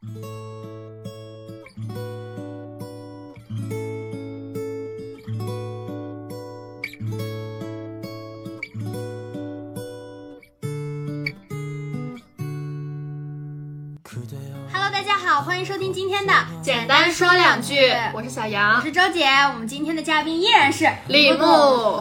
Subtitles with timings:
[0.00, 0.14] Hello，
[14.92, 17.74] 大家好，欢迎收听今天的简单说两句，
[18.14, 19.26] 我是小杨我杨，是周姐。
[19.52, 21.44] 我们今天的嘉宾依然是李牧。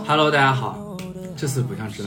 [0.05, 0.95] Hello，大家好，
[1.35, 2.06] 这次不像直男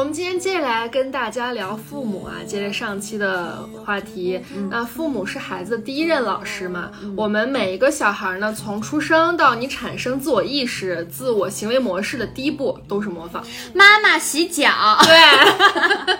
[0.00, 6.90] 我们今天接下来跟大家聊父母啊，接着上期的话题，那父母是孩子的第一任老师嘛？
[7.14, 13.44] 我们每一个小孩呢，从出生到你产生自我意识、自我行为模式的第一步都是模仿。
[13.74, 14.70] 妈妈洗脚。
[15.04, 16.16] 对。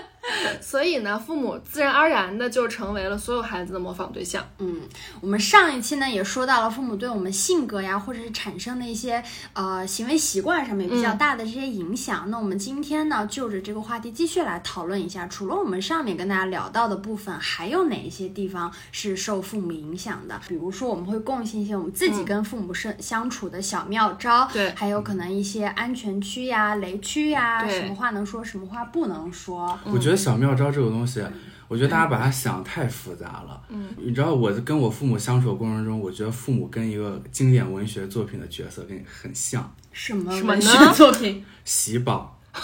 [0.71, 4.41] 所以呢，父母自然而然的就成为了所有孩子的模仿对象。
[4.59, 4.79] 嗯，
[5.19, 9.21] 我们上一期呢也说到了父母对我们性格呀，或者是产生的一些
[9.51, 12.31] 呃行为习惯上面比较大的这些影响。
[12.31, 20.39] 那我们今天呢就着这个话题继续来讨论一下，除了我们上面跟大家聊到的部分，还有哪一些地方是受父母影响的？
[20.47, 29.77] 比如说我们会贡献一些我们自己跟父母生相处的小妙招，对还有可能一些安全区呀、雷区呀，什么话能说，什么话不能说。
[29.83, 31.23] 我觉得小妙招这个东西，
[31.69, 33.61] 我觉得大家把它想太复杂了。
[33.69, 41.45] 嗯，你知道我跟我父母相处的过程中，我觉得父母跟一个经典文学作品的角色跟你很像，什么什么呢文学作品？
[41.63, 42.37] 喜宝。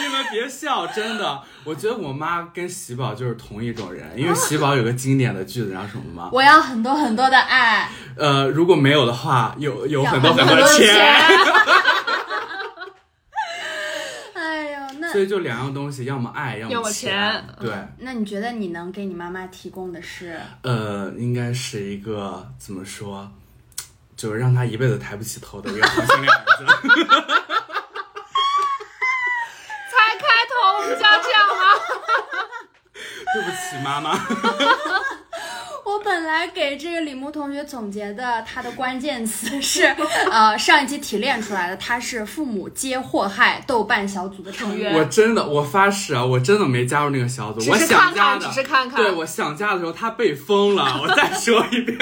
[0.00, 6.28] 你们别笑，真的，我觉得我妈跟喜宝就是同一种人，因为喜宝有个经典的句子，然后什么吗？
[6.32, 7.90] 我要很多很多的爱。
[8.16, 10.94] 呃，如果没有的话，有有很多很很多的钱。
[14.34, 17.44] 哎呦，那所以就两样东西，要么爱，要要么钱钱。
[17.58, 20.38] 对，那你觉得你能给你妈妈提供的是？
[20.62, 23.30] 呃，应该是一个怎么说，
[24.16, 26.66] 就是让她一辈子抬不起头的一个同性恋儿子。
[29.90, 31.62] 才开头我们就要这样吗？
[33.32, 34.14] 对不起，妈妈。
[35.98, 39.82] 我本来给这个李牧同学总结的他的关键词是，
[40.30, 44.94] 呃，上一期提炼出来的，他是父母皆祸害豆瓣小组的成员。
[44.94, 47.58] 我真的，我发誓啊，我真的没加入那个小组。
[47.58, 48.96] 只我是看看，想加的，只是看看。
[49.02, 50.84] 对我想加的时候，他被封了。
[51.02, 51.98] 我再说一遍。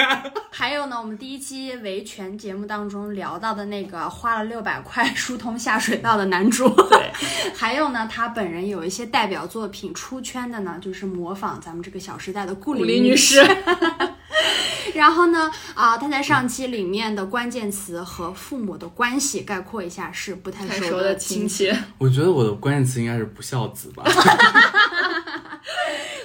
[0.51, 7.11] 还有呢，我们第一期维权节目当中聊到的那个花了六百块疏通下水道的男主，对，
[7.57, 13.43] 还有呢，他本人有一些代表作品出圈的呢，就是模仿咱们这个《小时代》的顾里女士，
[14.95, 21.79] 然后呢，啊、他在上期里面的关键词和父母的关系概括一下是不太熟的亲亲戚。
[21.97, 24.03] 我觉得我的关键词应该是不孝子吧。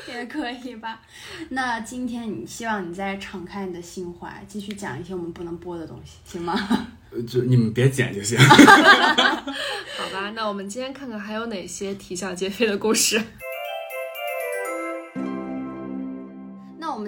[0.09, 1.01] 也可以吧？
[1.51, 6.87] 那今天你希望你再敞开你的心怀，继续讲一些我们不能播的东西，行吗？
[7.29, 8.39] 就你们别剪就行。
[8.39, 13.21] 好吧，那我们今天看看还有哪些啼笑皆非的故事。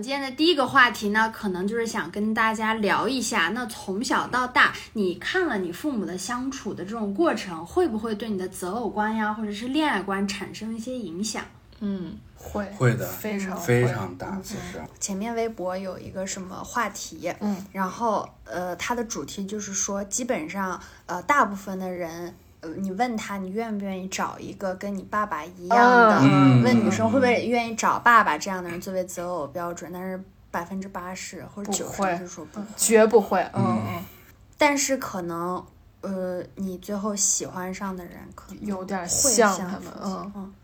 [0.05, 11.43] 今天的第一个话题呢，可能就是想跟大家聊一下，那从小到大，你看了你父母的相处的这种过程，会不会对你的择偶观呀，或者是恋爱观产生一些影响？
[11.81, 14.79] 嗯，会会的，非常非常大，其实。
[15.01, 30.19] 前面微博有一个什么话题，嗯，然后呃，它的主题就是说，基本上呃，大部分的人，呃，你问他你愿不愿意找一个跟你爸爸一样的，嗯问女生会不会愿意找爸爸这样的人作为择偶标准，但是
[30.51, 33.41] 百分之八十或者九十是说不会，绝不会。
[33.55, 34.03] 嗯嗯，
[34.57, 35.65] 但是可能
[36.01, 40.09] 呃，你最后喜欢上的人可能有点会像他们像父。
[40.09, 40.55] 亲嗯，嗯，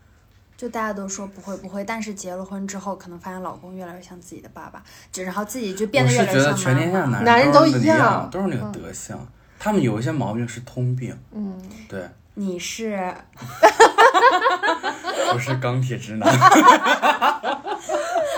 [0.57, 4.81] 就大家都说不会不会，但是结了婚之后，可能发现老公越来越像自己的爸爸，
[5.11, 7.17] 就然后自己就变得越来越像觉得全天下妈妈。
[7.17, 9.17] 男男人都一都一样都是那个德行。
[9.63, 11.55] 他们有一些毛病是通病，嗯，
[11.87, 12.93] 对，你是
[15.31, 16.27] 我是钢铁直男。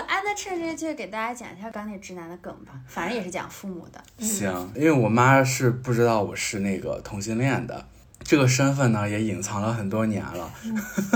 [0.06, 4.04] 哎，那趁这个机会给大家讲一下钢铁直男的梗吧，反正也是讲父母的。
[4.18, 7.86] 行，因为我妈是不知道我是那个同性恋的，
[8.22, 10.52] 这个身份呢也隐藏了很多年了。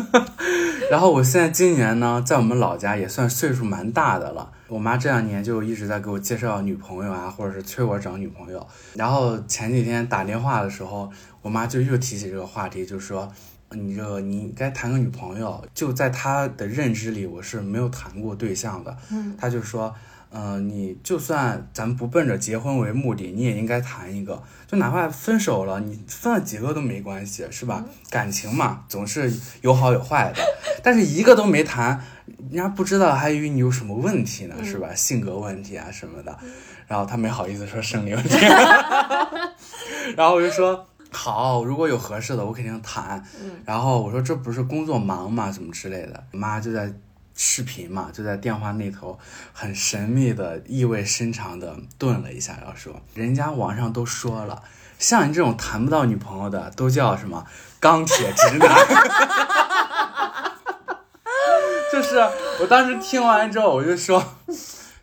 [0.90, 4.53] 然后我现在今年呢，在我们老家也算岁数蛮大的了。
[4.67, 8.67] 我妈这两年就一直在给我介绍女朋友啊，或者是催我找女朋友。
[8.96, 11.11] 然后前几天打电话的时候，
[11.41, 13.31] 我妈就又提起这个话题，就说。
[13.72, 18.97] 你这个你应该谈个女朋友，就在她的认知里，我是没有谈过对象的。
[19.11, 19.93] 嗯，她就说，
[20.31, 27.84] 嗯、你就算咱们不奔着结婚为目的，你也应该谈一个，就哪怕分手了，你分了几个都没关系，是吧？
[28.09, 29.29] 感情嘛，总是
[29.59, 30.41] 有好有坏的，
[30.81, 32.02] 但是一个都没谈，
[32.37, 34.93] 人家不知道，还以为你有什么问题呢，是吧？
[34.93, 36.37] 性格问题啊什么的，
[36.87, 38.37] 然后他没好意思说生理问题，
[40.16, 40.87] 然后我就说。
[41.09, 43.23] 好，如果有合适的，我肯定谈。
[43.66, 46.22] 然后我说这不是工作忙嘛，怎么之类的。
[46.34, 46.93] 我妈就在
[47.34, 49.17] 视频嘛，就在电话那头
[49.53, 54.61] 很神秘的、意味深长的顿了一下，然后说人家网上都说了，
[54.99, 57.45] 像你这种谈不到女朋友的，都叫什么
[57.79, 58.69] 钢铁直男。
[61.97, 62.16] 就是
[62.59, 64.23] 我当时听完之后，我就说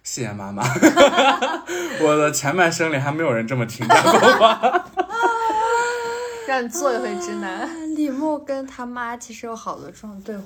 [0.04, 0.62] 谢谢妈妈，
[2.00, 4.84] 我的前半生里还没有人这么评价过我。
[6.46, 7.68] 让你做一回直男。
[7.96, 10.44] 李牧跟他妈其实有好多这种对话，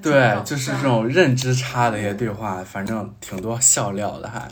[0.00, 4.48] 对对就是这种认知差的一些对话，反正挺多笑料的还。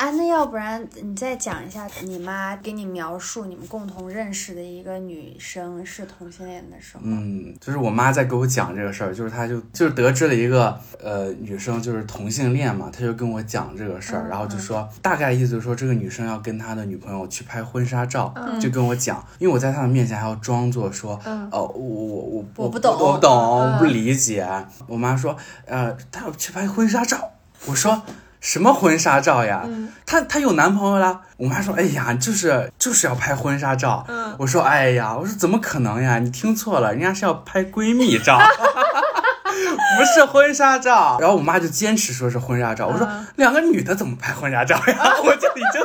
[0.00, 7.02] 啊，那要不然你再讲一下你妈给你描述你们共同认识的一个女生是同性恋的时候。
[7.04, 10.74] 嗯，就是我妈在给我讲这个事儿，就是她就就是得知了一个
[11.04, 24.48] 呃女生就是同性恋嘛，她就跟我讲这个事儿，然后就说大概意思就是说这个女生要跟她的女朋友去拍婚纱照，就跟我讲，因为我在她的面前还要装作说，嗯哦我我我我不懂我不懂，嗯我不理解。
[24.86, 25.36] 我妈说，
[25.66, 27.32] 呃，她要去拍婚纱照，
[27.66, 28.02] 我说。
[28.40, 29.62] 什么婚纱照呀？
[30.06, 31.20] 她她有男朋友啦。
[31.36, 34.04] 我妈说，哎呀，就是就是要拍婚纱照。
[34.08, 36.18] 嗯我说，哎呀，我说怎么可能呀？
[36.18, 38.38] 你听错了，人家是要拍闺蜜照，
[39.98, 41.18] 不是婚纱照。
[41.20, 42.86] 然后我妈就坚持说是婚纱照。
[42.86, 44.96] 我说嗯两个女的怎么拍婚纱照呀？
[45.24, 45.82] 我就已经，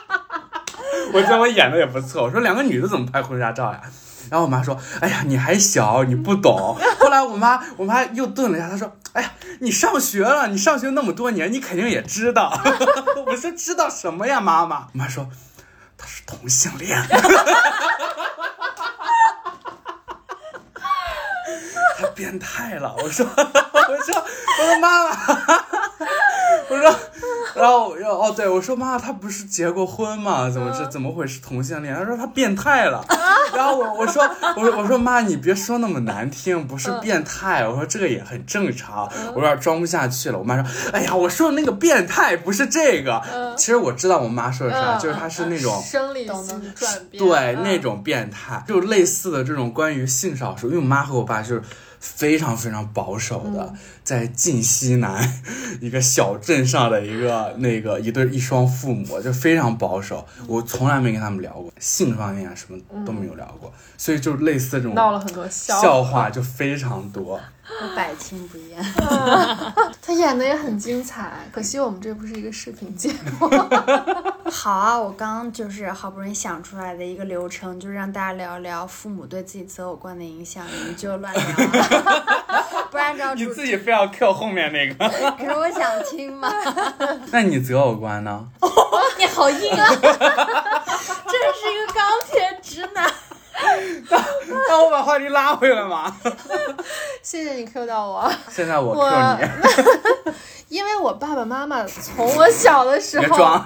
[1.12, 2.22] 我觉得我演的也不错。
[2.24, 3.80] 我说两个女的怎么拍婚纱照呀？
[4.30, 12.52] 然后我妈说：“哎呀，你还小，你不懂。”后来我妈，我妈又顿了一下，她说：“哎呀，你上学了，你上学那么多年，你肯定也知道。
[13.26, 15.28] ”我说：“知道什么呀，妈妈？”我妈说
[15.96, 17.00] ：“他是同性恋。
[21.98, 24.14] ”他变态了，我说，我说，
[24.60, 25.10] 我说妈妈，
[26.70, 26.94] 我说，
[27.54, 30.50] 然后，然后，哦，对，我说妈妈，他不是结过婚吗？
[30.50, 31.94] 怎么是怎么会是同性恋？
[31.94, 33.04] 他说他变态了。
[33.54, 34.22] 然后我我说
[34.56, 39.10] 我我说妈，你别说那么难听，不是变态，我说这个也很正常。
[39.34, 40.38] 我有点装不下去了。
[40.38, 43.22] 我妈说，哎呀，我说的那个变态不是这个。
[43.56, 45.82] 其实我知道我妈说的啥，就是她是那种。
[45.82, 51.62] 生理性转变，对，嗯那种变态，就类似的这种关于性少数，因为我妈和我爸就是
[51.98, 53.72] 非常非常保守的，
[54.08, 55.42] 在晋西南
[55.82, 67.38] 一个小镇上的一个那个一对一双父母，就非常保守，我从来没跟他们聊过性方面啊，什么都没有聊过，所以就类似这种闹了很多笑笑话就非常多。
[67.70, 68.82] 和百听不厌。
[70.00, 73.46] 他演的也很精彩，可惜我们这不是一个视频节目。
[74.50, 83.66] 好啊，我刚刚就是好不容易想出来的一个流程，就是让大家聊聊父母对自己择偶观的影响，你们就乱聊了， 不然照你自。
[83.66, 86.48] 己非要 Q 后面那个， 可是我想听嘛。
[87.32, 88.46] 那你择偶观呢？
[89.18, 89.88] 你好硬啊！
[89.90, 93.10] 真是一个钢铁直男。
[94.68, 96.14] 那我把话题拉回来嘛。
[97.22, 99.46] 谢谢你 Q 到我，现在我我 Q
[100.26, 100.32] 你，
[100.76, 103.60] 因为我爸爸妈妈从我小的时候。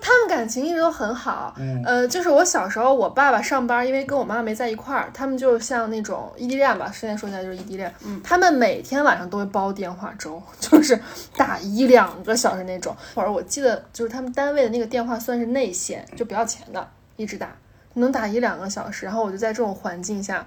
[0.00, 1.54] 他们感情一直都很好。
[1.84, 7.94] 呃，就是我小时候，我爸爸上班，因为跟我妈妈没在一块儿，他们就像那种异地恋吧，现在说起来就是异地恋。
[8.06, 10.98] 嗯，他们每天晚上都会煲电话粥，就是
[11.36, 12.96] 打一两个小时那种。
[13.14, 17.54] 或者我记得就是他们单位的那个电话算是内线，就不要钱的，一直打，
[17.98, 19.06] 能打一两个小时。
[19.06, 20.46] 然后我就在这种环境下。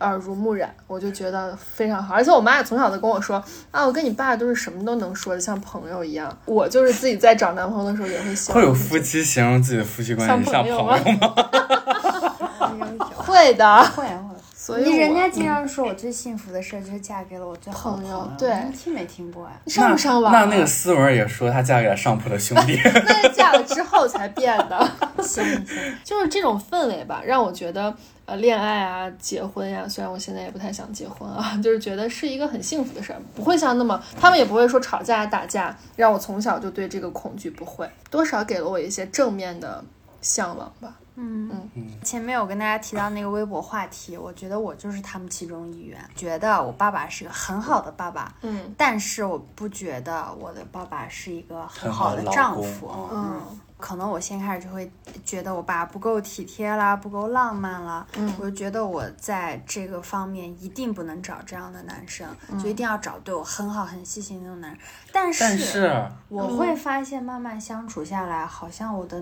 [0.00, 3.40] 耳濡目染，我就觉得非常好，而且我妈也从小都跟我说
[3.70, 6.36] 啊，我跟你爸都是什么都能说的，像朋友一样。
[6.44, 10.98] 我就是自己在找男朋友的时候也会想，会有夫妻形容自己的夫妻关系像朋友吗？
[13.14, 14.21] 会的，会会。
[14.64, 19.50] 所以你人家经常说我最幸福的事就是嫁给了我最好的朋友友，对你听没听过呀？
[19.64, 20.32] 你上不上网？
[20.32, 22.78] 那那个思文也说她嫁给了上铺的兄弟。
[22.86, 24.78] 那是嫁了之后才变的，
[25.20, 25.66] 行行，
[26.04, 27.92] 就是这种氛围吧，让我觉得
[28.24, 39.82] 呃，恋爱啊，结婚呀、虽然我现在也不太想结婚啊， 就是觉得是一个很幸福的事儿，不会像那么，他们也不会说吵架打架，让我从小就对这个恐惧不会，多少给了我一些正面的
[40.22, 40.94] 向往吧。
[41.14, 41.68] 嗯
[42.02, 46.02] 前面有跟大家提到那个微博话题，我觉得我就是他们其中一员。
[46.16, 52.90] 觉得我爸爸是个很好的爸爸，嗯但是我不觉得我的爸爸是一个很好的丈夫。
[53.12, 53.42] 嗯
[53.76, 54.88] 可能我先开始就会
[55.24, 62.26] 觉得我爸不够体贴啦，不够浪漫啦，嗯我就觉得我在这个方面一定不能找这样的男生，
[62.62, 64.78] 就一定要找对我很好、很细心的那种男人。
[65.12, 69.20] 但是，但是我会发现，慢慢相处下来，好像我的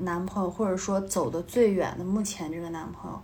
[0.00, 3.20] 男朋友，或者说走的最远的目前这个男朋友，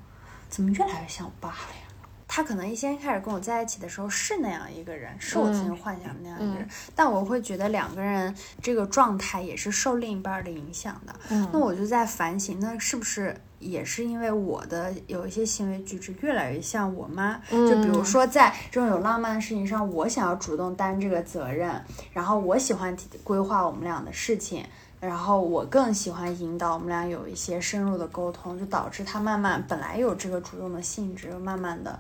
[0.49, 1.83] 怎么越来越像我爸了呀？
[2.29, 11.15] 他可能一先开始跟我在一起的时候是那样一个人，是我曾经幻想的那样一个人，但我会觉得两个人这个状态也是受另一半的影响的。
[11.31, 21.81] 嗯那我就在反省，那是不是也是因为我的有一些行为举止越来越像我妈，嗯就比如说在这种有浪漫的事情上，我想要主动担这个责任，
[22.13, 24.67] 然后我喜欢规划我们俩的事情，
[25.01, 31.99] 然后我更喜欢引导我们俩有一些深入的沟通，就导致他慢慢本来有这个主动的性质，慢慢的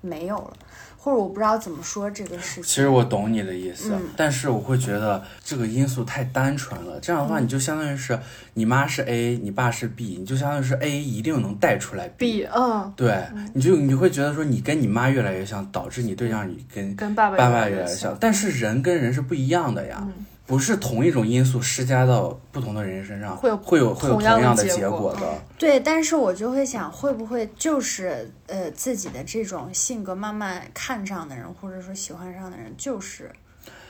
[0.00, 0.52] 没有了，
[0.96, 2.62] 或者我不知道怎么说这个事情。
[2.62, 6.98] 其实我懂你的意思，嗯但是我会觉得这个因素太单纯了。
[7.00, 8.18] 这样的话，你就相当于是
[8.54, 12.44] 你妈是 A，你爸是 B，你就相当于是 A 一定能带出来 B。
[12.44, 18.16] 嗯，对，你就你会觉得说你跟你妈越来越像，导致你对象你跟跟爸爸爸越来越爸越来越像。
[18.18, 25.40] 但是人跟人是不一样的呀，嗯不是同一种因素施加到不同的人身上，会有会有会有同样的结果的。
[25.56, 33.30] 对，但是我就会想，会不会就是呃自己的这种性格慢慢看上的人，或者说喜欢上的人，就是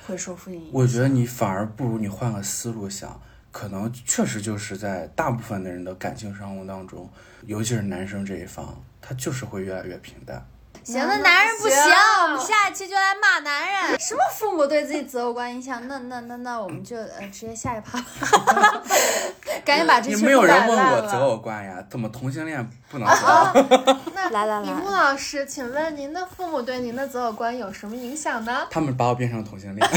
[0.06, 0.70] 会受父亲影响。
[0.74, 3.18] 我觉得你反而不如你换个思路想，
[3.50, 7.08] 可能确实就是在大部分的人的感情生活当中，
[7.46, 10.46] 尤其是男生这一方，他就是会越来越平淡。
[10.84, 11.76] 行，那男人不行，
[12.24, 13.98] 我们下一期就来骂男人。
[14.00, 15.86] 什么父母对自己择偶观影响？
[15.86, 18.82] 那那那那，我们就呃直接下一趴吧，
[19.64, 21.76] 赶紧把这期你没有人问我择偶观呀？
[21.90, 23.96] 怎么同性恋不能择偶？
[24.30, 28.66] 来来李木老师，请问您的父母对您的择偶观有什么影响呢？
[28.70, 29.90] 他们把我变成同性恋。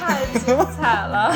[0.00, 1.34] 太精彩了！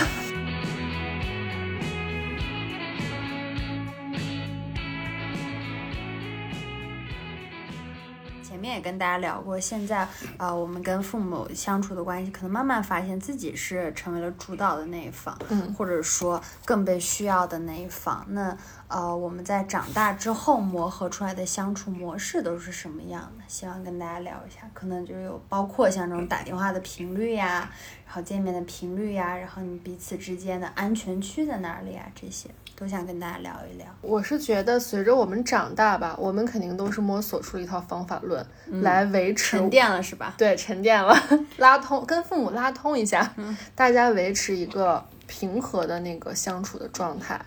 [8.73, 10.07] 也跟大家聊过，现在
[10.39, 18.25] 呃，我们跟父母相处的关系，可能慢慢发现自己是成为了主导的那一方，嗯，或者说更被需要的那一方。
[18.29, 18.57] 那
[18.89, 23.45] 呃，我们在长大之后磨合出来的相处模式都是什么样的？
[23.49, 27.71] 希望跟大家聊一下，可能就是有包括像这种打电话的频率呀，
[28.07, 33.87] 然后见面的频率呀，然后你彼此之间的安全区在哪里呀，这些都想跟大家聊一聊。
[34.01, 38.45] 我是觉得随着我们长大吧，我们肯定都是摸索出了一套方法论、
[38.83, 40.35] 来维持沉淀了是吧？
[40.37, 41.17] 对，沉淀了，
[41.59, 43.35] 拉通跟父母拉通一下，
[43.77, 47.41] 大家维持一个平和的那个相处的状态。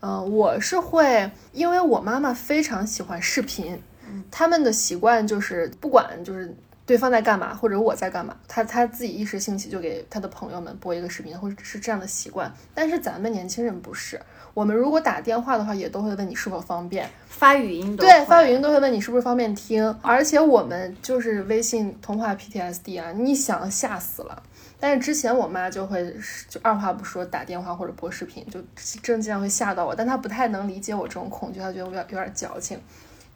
[0.00, 3.82] 嗯、我是会，因为我妈妈非常喜欢视频，
[4.30, 6.54] 他们的习惯就是不管就是
[6.86, 12.50] 对方在干嘛，或者我在干嘛，他他自己一时兴起就给他的朋友们播一个视频，或者是这样的习惯。
[12.72, 14.20] 但是咱们年轻人不是，
[14.54, 24.40] 我们如果打电话的话，也都会问你是否方便，发语音都对，发语音都会问你是不是方便听，而且我们就是微信通话 PTSD 啊，你想吓死了。
[24.78, 26.14] 但是之前我妈就会
[26.48, 28.60] 就二话不说打电话或者播视频，就
[29.02, 32.78] 真经常会吓到我，但她不太能理解我这种恐惧，她觉得我有点有点矫情。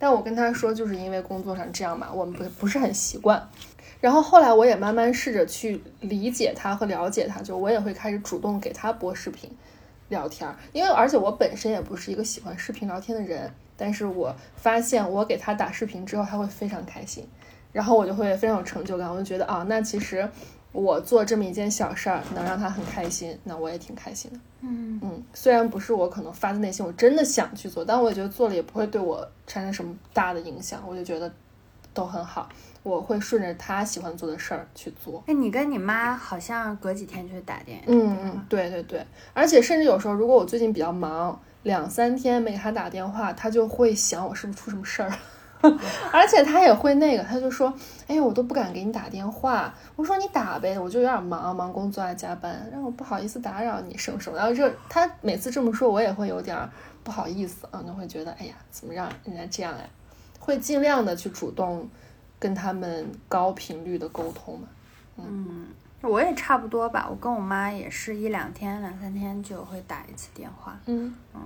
[0.01, 3.49] 但我跟他说，就是因为工作上这样嘛，我们不不是很习惯。
[4.01, 9.51] 然后后来我也慢慢试着去理解他和了解他，就我也会开始主动给他播视频
[10.09, 17.29] 聊天，因为而且我本身也不是一个喜欢视频聊天的人，但是我发现我给他打视频之后，他会非常开心，
[17.73, 20.27] 然后我就会非常有成就感，我就觉得啊，那其实
[20.73, 24.39] 我做这么一件小事儿能让他很开心，那我也挺开心的。
[24.61, 31.33] 嗯嗯，虽然不是我可能发自内心我真的想去做，但我也觉得做了也不会对我产生什么大的影响，我就觉得
[31.93, 32.49] 都很好。
[32.83, 35.23] 我会顺着他喜欢做的事儿去做。
[35.27, 45.13] 哎，你跟你妈好像隔几天就会打电嗯嗯，对对对，而且甚至有时候，如果我最近比较忙，两三天没给他打电话，他就会想我是不是出什么事儿，
[46.13, 47.73] 而且他也会那个，他就说，
[48.07, 49.75] 哎呀，我都不敢给你打电话。
[49.97, 54.39] 我说你打呗，我就有点忙，忙工作啊，加班，让我不好意思打扰你，什么什么。
[54.39, 56.69] 然后这他每次这么说，我也会有点儿
[57.05, 59.85] 不好意思啊，就会觉得，哎呀，怎么让人家这样呀？
[60.39, 61.89] 会尽量的去主动
[62.39, 64.69] 跟他们高频率的沟通嘛。
[66.03, 70.81] 我也差不多吧，我跟我妈也是一两天、两三天就会打一次电话。
[70.87, 71.43] 嗯嗯，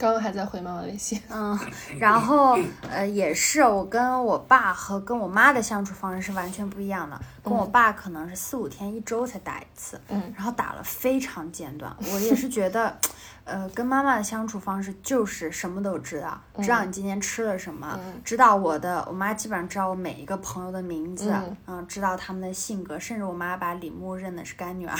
[0.00, 1.20] 刚刚还在回妈妈微信。
[1.28, 1.58] 嗯，
[1.98, 2.58] 然后
[2.90, 7.20] 呃，也是我跟我爸和跟我妈的相处方式是完全不一样的。
[7.44, 11.94] 跟我爸可能是四五天、一周才打一次，嗯然后打了非常间断。
[11.98, 12.96] 我也是觉得，
[13.44, 24.94] 呃，跟妈妈的相处方式就是什么都知道，知道你今天吃了什么，嗯知道我的，我妈基本上知道我每一个朋友的名字，嗯嗯，知道他们的性格，甚至我妈把李牧认的是干女儿。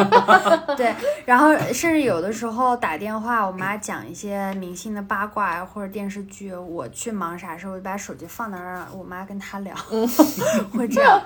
[0.76, 0.94] 对，
[1.26, 9.74] 然后甚至有的时候打电话，我妈讲一些明星的八卦呀，或者电视剧，我去忙啥事，我就把手机放那儿，让我妈跟她聊，
[10.72, 11.20] 会这样。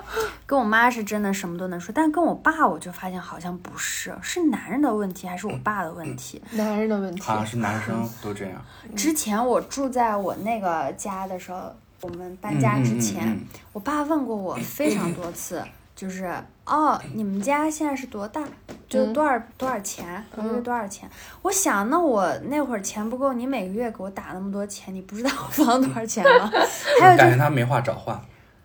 [0.45, 6.38] 跟我妈是真的什么都能说，但跟我爸我就发现好像不是，是男人的问题还是我爸的问题？
[6.51, 8.61] 男人的问题，好像是男生都这样。
[8.95, 15.63] 之前我住在我那个家的时候，我们搬家之前，嗯嗯嗯嗯我爸问过我非常多次，
[15.95, 16.31] 就是
[16.65, 18.43] 哦，你们家现在是多大？
[18.87, 20.23] 就嗯多少、多少钱？
[20.33, 21.07] 一个月嗯多少钱？
[21.43, 26.49] 我想，那我那会儿钱不够，你每个月给我打那么多钱，你不知道我放多少钱吗？
[26.99, 28.19] 还有就感觉他没话找话。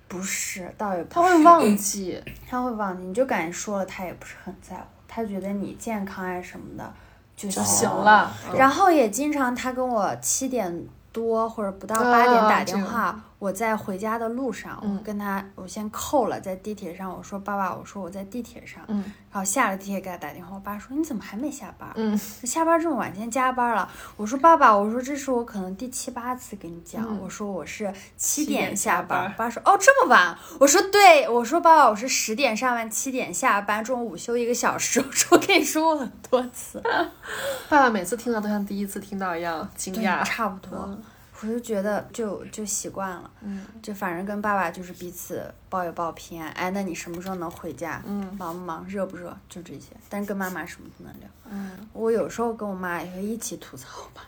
[0.08, 6.94] 不是，倒也不他会是忘记，他会忘记，你就感觉说了，他也不是很在乎，他觉得你健康啊什么的
[7.36, 8.30] 就就行行了。
[8.56, 21.90] 然后也经常他跟我七点多或者不到啊八点打电话，我在回家的路上，嗯我跟他我先扣了，在地铁上，我说爸爸，我说我在地铁上，嗯然后下了地铁给他打电话，我爸说你怎么还没下班？
[21.96, 23.90] 嗯下班这么晚，今天加班了。
[24.16, 29.38] 我说爸爸，我说这是我可能第七八次跟你讲，嗯我说我是七七点点下下班我。
[29.38, 35.00] 爸说哦这么晚，我说对，我说爸爸我是十点上班，七点下班，中午午休一个小时。
[35.00, 36.80] 我说我跟你说过很多次，
[37.68, 40.22] 爸爸每次听到都像第一次听到一样惊，讶。
[40.24, 40.78] 差不多。
[40.86, 41.02] 嗯
[41.40, 46.50] 我就觉得就就习惯了，嗯就反正跟爸爸就是彼此报一报平安。
[46.52, 48.00] 哎，那你什么时候能回家？
[48.06, 48.86] 嗯忙不忙？
[48.86, 49.36] 热不热？
[49.48, 49.90] 就这些。
[50.08, 51.28] 但是跟妈妈什么不能聊。
[51.50, 54.24] 嗯，我有时候跟我妈也会一起吐槽吧。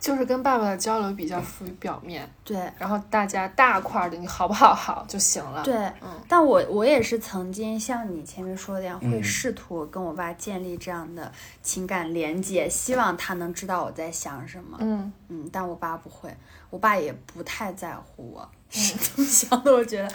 [0.00, 5.62] 就是跟爸爸的交流比较浮于表面，对然后大家大块儿的你好不好好就行了。
[5.62, 11.30] 对，嗯但我我也是曾经像你前面说的一样，会嗯试图跟我爸建立这样的
[11.62, 14.78] 情感连接，希望他能知道我在想什么。
[14.80, 16.34] 嗯嗯，但我爸不会，
[16.70, 19.70] 我爸也不太在乎我是怎么想的。
[19.72, 20.08] 我觉得，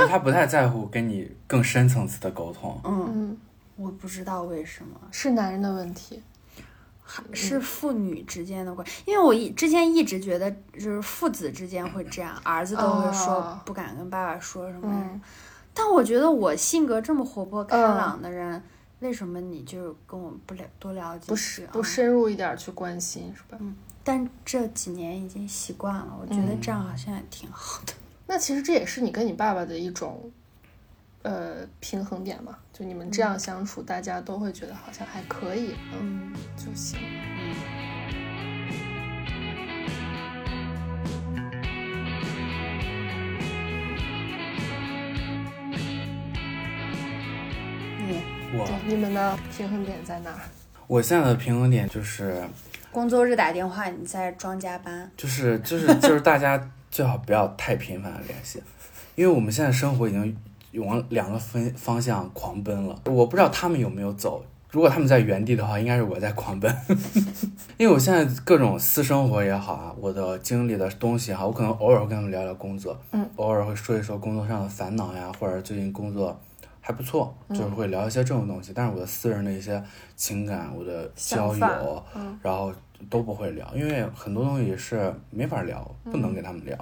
[0.00, 2.80] 就 他不太在乎跟你更深层次的沟通。
[2.84, 3.38] 嗯，嗯，
[3.76, 5.00] 我不知道为什么。
[5.10, 6.22] 是男人的问题。
[7.32, 15.20] 是父女之间的关系，因为我一之前一直觉得就是父子之间会这样，儿子都会说哦不敢跟爸爸说什么，嗯
[15.74, 18.62] 但我觉得我性格这么活泼开嗯朗的人，
[19.00, 21.34] 为什么你就跟我不了多了解不
[21.72, 21.82] 不？
[21.82, 23.58] 深入一点儿去关心是吧？
[24.04, 27.92] 但这几年已经习惯了，我觉得这样好像也挺好的。
[28.26, 30.30] 那其实这也是你跟你爸爸的一种，
[31.22, 32.56] 呃，平衡点嘛。
[32.72, 36.98] 就你们这样相处，大家都会觉得好像还可以，嗯，嗯就行。
[48.04, 48.20] 嗯
[48.54, 50.30] 我对，你们的平衡点在哪？
[50.86, 52.42] 我现在的平衡点就是
[52.90, 58.62] 工作日打电话，你在装加班，就是就是就是大家最好不要太频繁的联系，
[59.14, 60.36] 因为我们现在生活已经
[60.80, 63.00] 往两个分方向狂奔了。
[63.06, 66.74] 我不知道他们有没有走，如果他们在原地的话，应该是我在狂奔，
[67.78, 76.38] 因为我现在各种私生活也好啊，我的经历的东西也好，我可能偶尔会跟他们聊聊工作，嗯，偶尔会说一说工作上的烦恼呀，或者最近工作。
[76.84, 79.80] 还不错，就是会聊一些这种东西，但是我的私人的一些
[80.16, 82.72] 情感、我的交友，嗯然后
[83.08, 85.80] 都不会聊，因为很多东西是没法聊，
[86.10, 86.76] 不嗯能跟他们聊。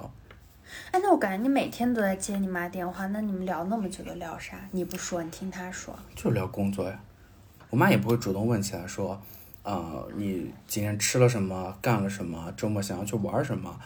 [0.91, 4.57] 哎，那我感觉你每天都在接你妈电话，那你们聊那么久都聊啥？
[4.71, 5.97] 你不说，你听她说。
[6.15, 6.99] 就聊工作呀。
[7.69, 9.21] 我妈也不会主动问起来说，
[9.63, 13.79] 呃，你今天吃了什么，干了什么，周末想要去玩什么，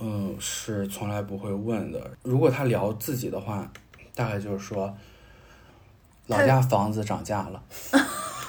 [0.00, 2.10] 嗯是从来不会问的。
[2.22, 3.70] 如果她聊自己的话，
[4.14, 4.96] 大概就是说，
[6.26, 7.62] 老家房子涨价了，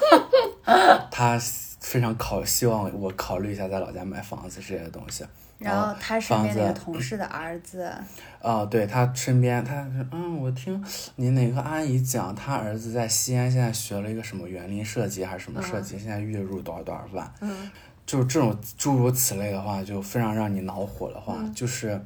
[1.10, 1.38] 她
[1.80, 5.24] 非常考希望我考虑一下在老家买房子这些东西。
[5.64, 7.92] 然后他身边那个房子同事的儿子，
[8.40, 10.84] 哦、对他身边，他说嗯，我听
[11.16, 17.70] 你哪个阿姨讲，他儿子在西安现在学了一个什么园林设计还是什么设计，现在月入多少多少万，嗯。
[18.06, 21.98] 就是这种诸如此类的话，就非常让你恼火的话，就是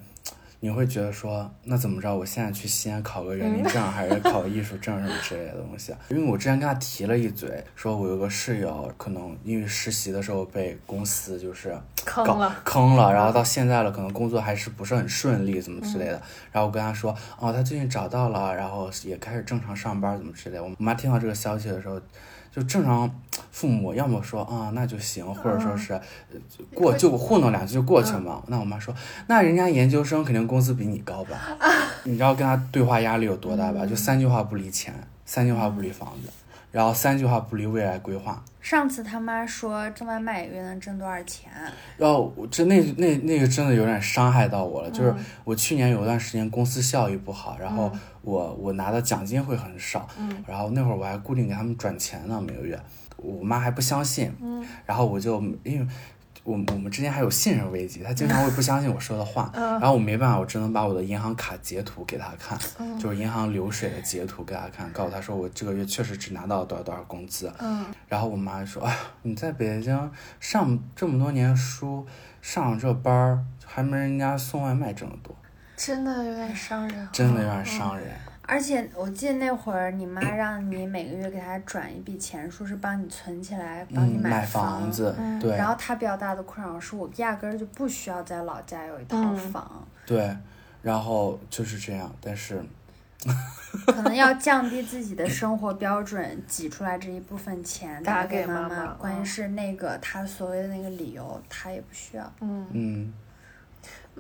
[0.60, 2.12] 你会觉得说，那怎么着？
[2.12, 5.94] 我现在去西安考个园林证，还是考个艺术证什么之类的东西？
[6.08, 16.20] 因为我之前跟他提了一嘴，说我有个室友，可能因为实习的时候被公司就是坑了坑了，然后到现在了，可能工作还是不是很顺利，怎么之类的。
[16.50, 20.64] 然后我跟他说，哦，他最近找到了，然后也开始正常上班，怎么之类的。
[20.64, 22.00] 我妈听到这个消息的时候，
[22.50, 23.10] 就正常
[23.50, 26.00] 父母要么说啊、那就行，或者说是、呃
[26.74, 28.42] 过就糊弄两句就过去嘛。
[28.46, 28.94] 那我妈说，
[29.26, 31.56] 那人家研究生肯定工资比你高吧？
[32.04, 33.84] 你知道跟他对话压力有多大吧？
[33.86, 36.30] 就三句话不离钱，三句话不离房子，
[36.72, 38.42] 然后三句话不离未来规划。
[38.68, 41.50] 上次他妈说挣外卖一个月能挣多少钱？
[41.96, 50.06] 然后我这那那那个真的有点伤害到我了，就是我去年有一段时间公司效益不好，然后我我拿的奖金会很少，
[50.46, 52.78] 然后那会儿我还固定给他们转钱呢，每个月，
[53.16, 54.30] 我妈还不相信，
[54.84, 55.86] 然后我就因为。
[56.44, 62.58] 我我们之间还有信任危机，他经常会不相信我说的话，然后我没办法，我只能把我的银行卡截图给他看，
[62.98, 72.06] 就是银行流水的截图给他看，告诉他说我这个月确实只拿到多少多少工资，嗯然后我妈说：“哎，你在北京上这么多年书，
[72.40, 75.36] 上了这班儿，还没人家送外卖挣得多，
[75.76, 77.08] 真的有点伤人。
[77.12, 78.08] 真的有点伤人。
[78.48, 84.90] 而且我记得那会儿你妈让你每个月给她转一笔钱，说是帮你存起来，帮你嗯，买房房。
[84.90, 90.34] 子，嗯对然后她比较大的困扰是我压根儿就不需要在老家有一套嗯房，对，
[90.82, 92.62] 然后就是这样，但是
[93.86, 102.32] 可能要 降低自己的生活标准，挤出来这一部分钱打给妈给妈妈关键嗯是那个她所谓的那个理由，她也不需要。
[102.40, 103.12] 嗯，嗯，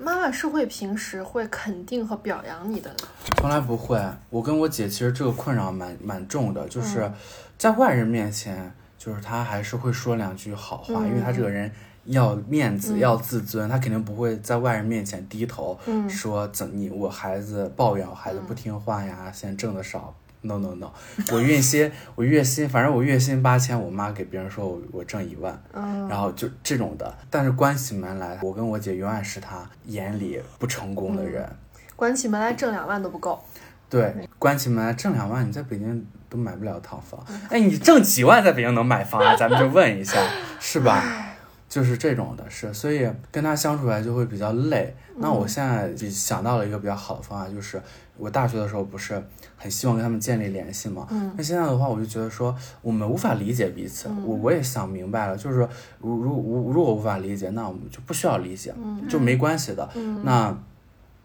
[0.00, 2.90] 妈妈是会平时会肯定和表扬你的，
[3.36, 4.00] 从来不会。
[4.30, 7.14] 我跟我姐其实这个困扰蛮蛮重的，就是嗯
[7.56, 11.70] 在外人面前，就是她还是会说两句好话，因为她嗯这个人
[12.04, 20.14] 要面子、嗯要自尊，她肯定不会在外人面前低头，嗯说怎你我孩子抱怨我孩子不听话呀，嫌挣的少。
[20.42, 20.92] No no no，
[21.32, 27.12] 我月薪我月薪，反正我月薪八千，我妈给别人说我我挣一万，嗯，然后就这种的。
[27.28, 31.48] 但是关起门来，我跟我姐永远是她眼里不成功的人。
[31.96, 33.42] 关起门来挣两万都不够。
[33.90, 37.20] 对，关起门来挣两万，你在北京都买不了套房。
[37.50, 39.34] 哎，你挣几万在北京能买房啊？
[39.34, 40.22] 咱们就问一下，
[40.60, 41.27] 是吧？
[41.68, 44.94] 就是这种的，是，所以跟他相处来就会比较累。
[45.16, 47.82] 那我现在就想到了一个比较好的方法，就是
[48.16, 49.22] 我大学的时候不是
[49.56, 51.06] 很希望跟他们建立联系嘛。
[51.10, 55.68] 嗯那现在的话，我就觉得说我们无法理解彼此，我我也想明白了，就是说
[56.00, 58.72] 如如如如果无法理解，那我们就不需要理解，
[59.08, 59.88] 就没关系的。
[60.22, 60.56] 那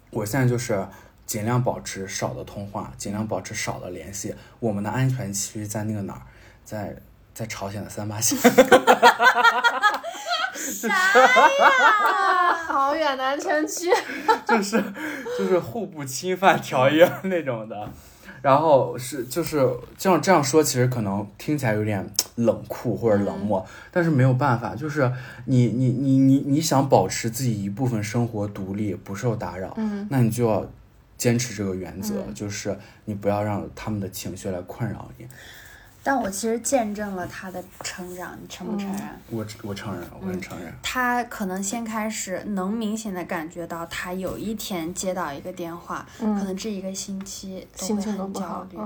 [0.09, 0.85] 我现在就是
[1.25, 4.35] 尽量保持少的通话，尽量保持少的联系。
[4.59, 6.21] 我们的安全区在那个哪儿？
[6.65, 6.95] 在
[7.33, 8.37] 在朝鲜的三八线。
[10.89, 13.89] 啊， 好远的安全区。
[14.47, 14.83] 就是
[15.37, 17.89] 就是互不侵犯条约那种的。
[18.41, 19.65] 然后是就是
[19.97, 25.09] 这样这样说，其实可能听起来有点冷酷或者冷漠，但是没有办法，就是
[25.45, 30.69] 你你你你你想保持自己一部分生活独立不受打扰，嗯那你就要
[31.17, 35.25] 坚持这个原则，就是你不要让他们的情绪来困扰你。
[36.03, 39.01] 但我其实见证了他的成长，你承不承认？
[39.29, 40.73] 我我承认，我很承认。
[40.83, 48.67] 他可能先开始能明显的感觉到，他有一天接到一个电话，嗯可能这一个星期都心会很焦情都不好。
[48.69, 48.77] 虑。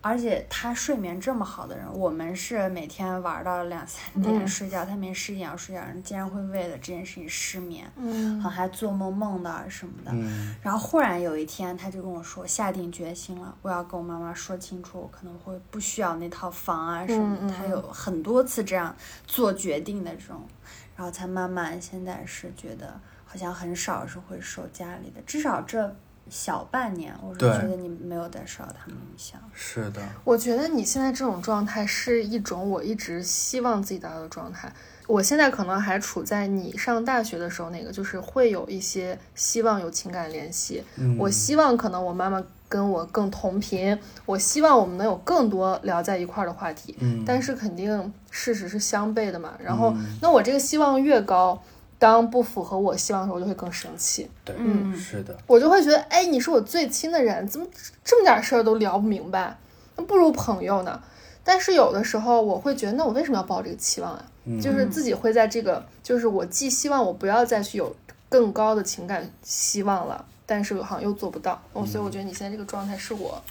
[0.00, 10.12] 而且他睡眠这么好的人，我们是每天玩到两三点嗯睡觉，他没十点要睡觉，人竟然会为了这件事情失眠，嗯好像还做梦梦到什么的。
[10.14, 17.54] 嗯然后忽然有一天，他就跟我说，下定决心了，我要跟我妈妈说清楚，我可能会不需要那套房啊什么的。
[17.54, 18.94] 他有很多次这样
[19.26, 20.46] 做决定的这种，
[20.94, 25.94] 然后才慢慢现在是觉得好像很少是会受家里的，至少这
[26.30, 29.40] 小半年，我是觉得你没有再受到他们影响。
[29.52, 34.72] 是的，我觉得你现在这种状态是一种我一直希望自己达到的状态。
[35.06, 40.84] 我现在可能还处在你上大学的时候那个，就是会有一些希望有情感联系。
[40.96, 46.94] 嗯我希望可能我妈妈跟我更同频，我希望我们能有更多聊在一块儿的话题。
[47.00, 49.54] 嗯，但是肯定事实是相悖的嘛。
[49.58, 51.58] 然后，嗯那我这个希望越高，
[51.98, 54.30] 当不符合我希望的时候，我就会更生气。
[54.44, 57.66] 对，嗯是的，我就会觉得，哎，你是我最亲的人，怎么
[58.04, 59.58] 这么点事儿都聊不明白？
[59.96, 61.00] 那不如朋友呢。
[61.42, 64.24] 但是有的时候我会觉得，那我为什么要抱这个期望啊？
[64.44, 67.94] 嗯就是自己会在这个，就是我既希望我不要再去有
[68.28, 71.60] 更高的情感希望了，但是好像又做不到。
[71.72, 73.42] 哦，所以我觉得你现在这个状态是我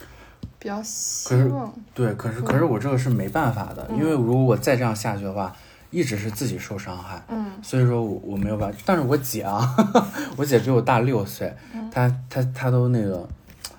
[0.58, 1.72] 比较希可是望。
[1.92, 5.54] 对，可是可是我这个是没办法的，因为如果我再这样下去的话，
[5.90, 7.22] 一直是自己受伤害。
[7.28, 9.74] 嗯所以说我我没有办法，但是我姐啊，
[10.36, 13.28] 我姐比我大六岁，嗯她她她都那个，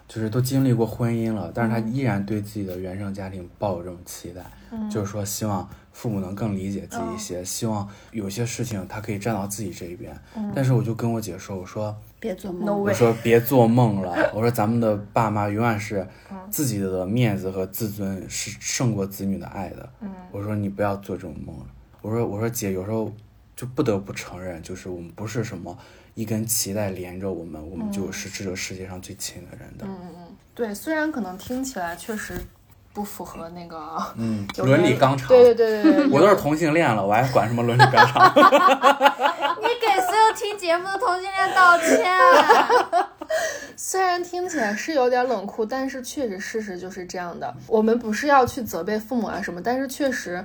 [0.07, 4.41] 就是都经历过婚姻了，但是她嗯依然对自己的原生家庭抱有这种期待，
[4.71, 10.13] 嗯就是说希望父母能更理解自己一些，希望有些事情她可以站到自己这一边。
[10.53, 16.05] 但是我就跟我姐说，我说别做梦我说别做梦了，我说咱们的爸妈永远是
[16.49, 19.89] 自己的面子和自尊是胜过子女的爱的。
[20.01, 21.65] 嗯我说你不要做这种梦了。
[22.01, 23.11] 我说我说姐，有时候
[23.55, 25.77] 就不得不承认，就是我们不是什么
[26.13, 29.85] 一根脐带连着我们，我们就是这个世界上最亲的人的。
[29.85, 32.33] 嗯嗯，对，虽然可能听起来确实
[32.93, 35.27] 不符合那个嗯，伦理纲常。
[35.27, 38.25] 对对对对对，我都是同性恋了，我还管什么伦理纲常？
[39.59, 42.05] 你给所有听节目的同性恋道歉。
[43.77, 47.53] 虽然听起来是有点冷酷，但是确实事实就是这样的。
[47.67, 50.43] 我们不是要去责备父母啊什么，但是确实，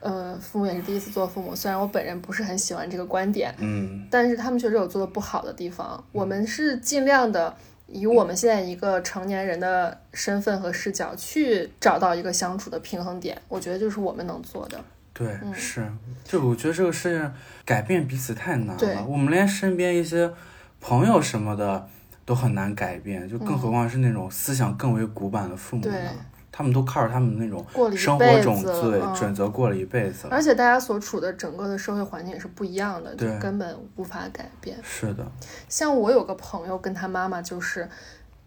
[0.00, 1.54] 呃，父母也是第一次做父母。
[1.54, 6.02] 虽然我本人不是很喜欢这个观点，嗯但是他们确实有做的不好的地方。
[6.12, 7.54] 我们是尽量的
[7.86, 13.40] 以我们现在一个成年人的身份和视角去找到一个相处的平衡点。
[13.48, 14.80] 我觉得就是我们能做的。
[15.12, 15.86] 对，是，
[16.24, 17.32] 就我觉得这个事情
[17.64, 20.32] 改变彼此太难了，我们连身边一些
[20.80, 21.86] 朋友什么的
[22.24, 26.10] 都很难改变，就更何况是那种思想更为古板的父母对呢？
[26.52, 30.30] 他们都靠着他们那种过了一生活辈种子对嗯准则过了一辈子了。
[30.32, 34.76] 而且大家所处的整个的社会环境也是不一样的，就对根本无法改变。
[34.82, 35.24] 是的，
[35.68, 37.88] 像我有个朋友跟他妈妈就是，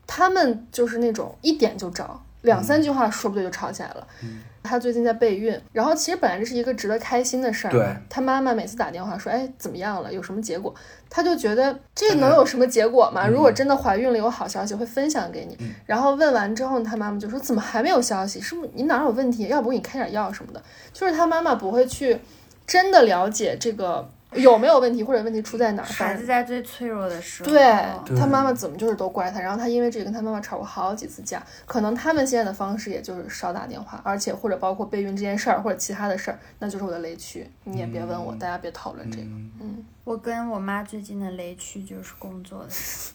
[0.06, 4.08] 他们就是那种一点就着，两三句话说不对就吵起来了。
[4.64, 8.02] 他最近在备孕，然后其实本来这是一个值得开心的事儿。
[8.10, 10.12] 他妈妈每次打电话说：“哎，怎么样了？
[10.12, 10.74] 有什么结果？”
[11.10, 13.28] 他就觉得这能有什么结果吗？
[13.28, 15.58] 如果真的怀孕了有好消息会分享给你。
[15.86, 18.40] 然后问完之后，他妈妈就说：“怎么还没有消息？
[18.42, 19.48] 是不是你哪儿有问题？
[19.48, 22.20] 要不给你开点药什么的？”就是他妈妈不会去
[22.66, 25.86] 真的了解这个有没有问题，或者问题出在哪儿。
[25.86, 27.64] 孩子在最脆弱的时候，对
[28.06, 31.42] 对他妈妈怎么就是都怪他，然后他因为这个跟他妈妈吵过好几次架。
[31.66, 39.24] 可能他们现在的方式也就是少打电话，而且或者包括备孕这件事儿或者其他的事儿，那就是我的雷区，你也别问我，大家别讨论这个。
[39.62, 43.14] 嗯，我跟我妈最近的雷区就是工作的事，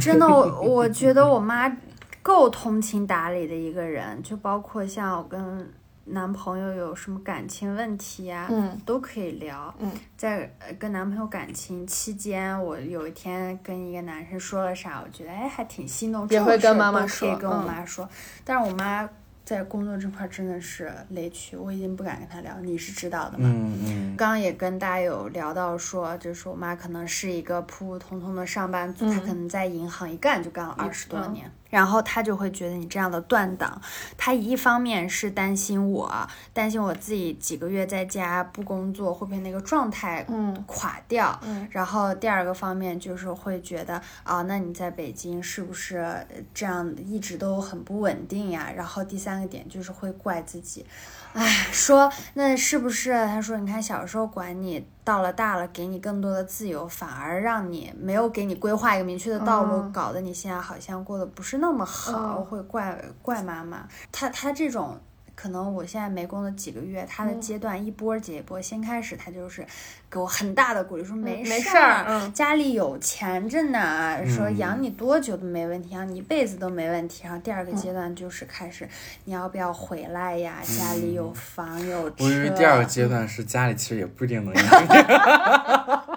[0.00, 1.74] 真的，我我觉得我妈
[2.22, 5.66] 够通情达理的一个人，就包括像我跟
[6.04, 8.78] 男朋友有什么感情问题呀、嗯。
[8.84, 9.74] 都可以聊。
[9.78, 17.66] 嗯，在呃跟男朋友感情期间，我有一天跟一个男生说了啥，我觉得哎还挺心动，也会跟妈妈说可以跟我嗯。
[17.66, 18.08] 妈说，
[18.44, 19.08] 但是我妈。
[19.44, 23.50] 在工作这块儿真的是雷区，我已经不敢跟她聊，你是知道的嘛？
[23.52, 33.80] 嗯嗯，刚刚也跟大家有聊到说，就是我妈可能是一个普普通通的上班族，她可能在银行一干就干了二十多年，然后他就会觉得你这样的断档，
[34.18, 48.70] 他一方面是担心我，担心我自己几个月在家不工作会被那个状态嗯垮掉，嗯然后第二个方面就是会觉得啊，那你在北京是不是呃这样一直都很不稳定呀？
[48.76, 50.84] 然后第三个点就是会怪自己，
[51.32, 53.12] 哎，说那是不是？
[53.26, 63.86] 他说你看小时候管你，到了大了给你更多的自由，反而让你没有给你规划一个明确的道路，嗯搞得你现在好像过得不是那么好，嗯会怪怪妈妈。
[64.10, 65.00] 他他这种。
[65.34, 68.60] 可能我现在没工作几个月，他的嗯阶段一波接一波。
[68.60, 69.66] 先开始他就是
[70.10, 77.22] 给我很大的鼓励，说没没事事儿嗯家里有钱着呢，说嗯养你多久都没问题，养你一辈子都没问题。
[77.24, 78.88] 然后第二个阶段就是开始，
[79.24, 80.56] 你要不要回来呀？
[80.62, 82.24] 家里有房有车。
[82.24, 84.88] 我以为第二个阶段是家里其实也不一定能养你。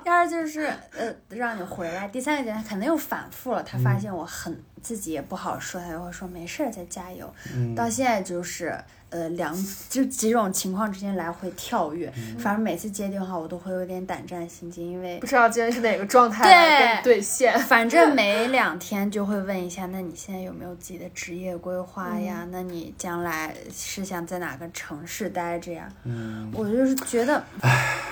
[0.06, 7.28] 第二就是呃让你回来，第三个阶段可能又反复了，他发现我很自己也不好说，他就会说没事儿，再加油。
[7.74, 8.78] 到现在就是
[9.10, 9.52] 呃两
[9.88, 17.58] 就几种情况之间来回跳跃，反正每次接电话我都会有点胆战心惊，因为不知道今天是哪个状态来跟你兑现。
[17.58, 22.46] 反正 每两天就会问一下，那你现在有没有自己的职业规划呀？
[22.52, 25.88] 那你将来是想在哪个城市待着呀？
[26.04, 27.42] 嗯，我就是觉得，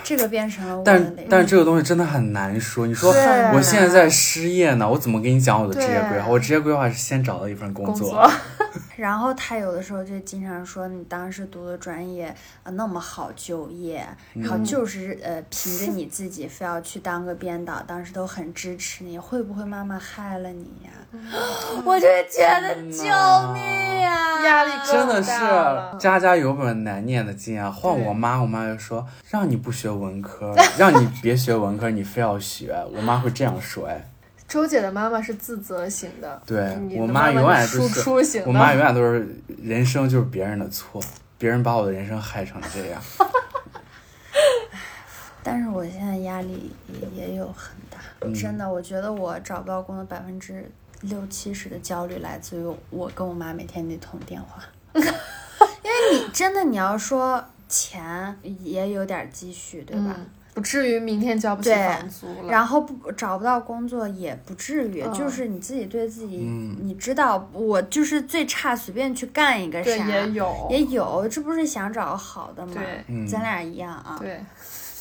[0.04, 1.26] 这个变成了我的但。
[1.28, 2.86] 但是这个东西真的很难说。
[2.86, 3.10] 你说
[3.54, 6.28] 我现在在失业呢，我怎么给你讲我的职业规划？
[6.28, 8.30] 我职业规划是先找到一份工工作。
[8.78, 12.26] 作，然后他有的时候就经常说，你当时读的专业
[12.62, 20.90] 啊那么好就业，然后就是呃凭着你自己非要去当个编导，当时都很支持你，会不会妈妈害了你呀？
[21.84, 23.04] 我就觉得救
[23.52, 24.44] 命呀！
[24.44, 25.30] 压力真的是
[25.98, 27.70] 家家有本难念的经啊！
[27.70, 32.74] 换我妈，我妈就说让你不学文科，让你别学文科，你非要学。
[32.94, 34.04] 我妈会这样说，哎，
[34.54, 38.46] 周姐的妈妈是自责型的，对我妈妈永远是输出型的。
[38.46, 39.26] 我妈永远都是
[39.60, 41.02] 人生就是别人的错，
[41.36, 43.02] 别人把我的人生害成这样。
[45.42, 47.98] 但是我现在压力也也有很大，
[48.32, 54.62] 真的，我觉得我找不到工作百分之六七十的焦虑来自于我跟我妈每天那通电话，
[54.94, 55.10] 因为
[56.12, 60.14] 你真的你要说钱也有点积蓄，对吧？
[60.16, 62.48] 嗯，不至于明天交不起对房租了。
[62.50, 72.74] 然后不找不到工作也不至于，嗯就是你自己对自己，嗯你知道，我就是最差随便去干一个对啥，也有也有，这不是想找个好的吗？
[73.28, 74.16] 咱俩一样啊。
[74.20, 74.40] 对，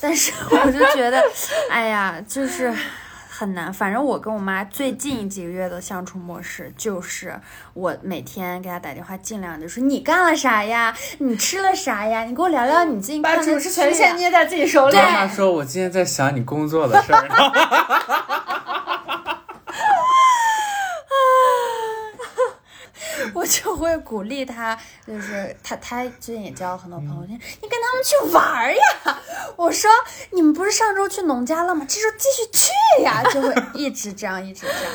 [0.02, 1.24] 但是 我就觉得，
[1.70, 2.74] 哎呀，就是
[3.36, 3.74] 很难。
[3.74, 7.39] 反正我跟我妈最近几个月的相处模式，就是
[7.74, 10.96] 我每天给她打电话，尽量就说你干了啥呀？
[11.17, 12.24] 你吃了啥呀？
[12.26, 14.96] 你给我聊聊你最近把主持权限捏在自己手里。
[14.96, 17.36] 妈妈说，我今天在想你工作的事儿呢。
[23.34, 28.82] 我就会鼓励他，就是他他最近也交了很多朋友，你跟他们去玩儿呀。
[29.56, 29.89] 我说
[30.32, 31.86] 你们不是上周去农家乐吗？
[31.88, 34.94] 这周继续去呀， 就会一直这样一直这样。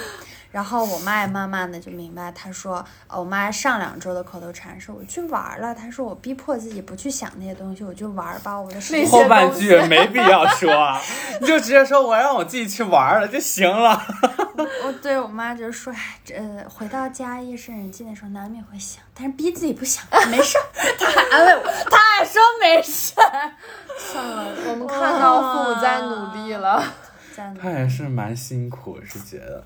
[0.50, 8.80] 然后我妈也慢慢的就明白，她说，哦我妈上两周的口头禅是我去玩儿了，她说我逼迫自己不去想那些东西，我就玩儿吧，我的
[9.10, 10.98] 后半句没必要说，
[11.38, 14.02] 你就直接说我让我自己去玩儿了就行了。
[14.84, 20.64] 我对我妈就说，哎，这呃回到家夜深人静的时候难免会想，但是逼自己不想，没事儿。
[20.98, 23.52] 她还安慰我，她还说没事儿。
[23.98, 26.82] 算了，我们看到父母在努力了。
[27.60, 29.64] 他也是蛮辛苦，是觉得。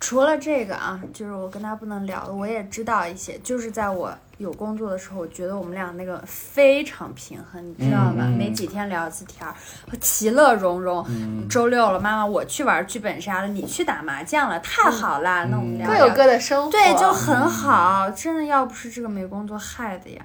[0.00, 3.38] 除了这个啊，就是我跟他不能聊的，我也知道一些。
[3.38, 8.26] 就是在我有工作的时候，我觉得我们俩那个非常平衡，你知道吗？
[8.26, 9.54] 没几天聊一次天儿，
[9.98, 11.02] 其乐融融。
[11.08, 15.44] 嗯周六了，妈妈我去玩剧本杀了，你去打麻将了，太好啦。
[15.44, 16.70] 那我们俩各有各的生活。
[16.70, 18.10] 对，就很好。
[18.10, 20.22] 真的要不是这个没工作害的呀。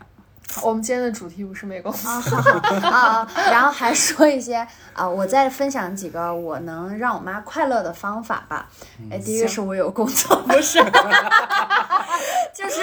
[0.64, 2.10] 我们今天的主题不是美工作。
[2.90, 8.68] 啊，然后还说一些啊，我再分享几个我能让我妈快乐的方法吧。
[9.12, 10.80] 哎，第一个是我有工作，不是，
[12.54, 12.82] 就是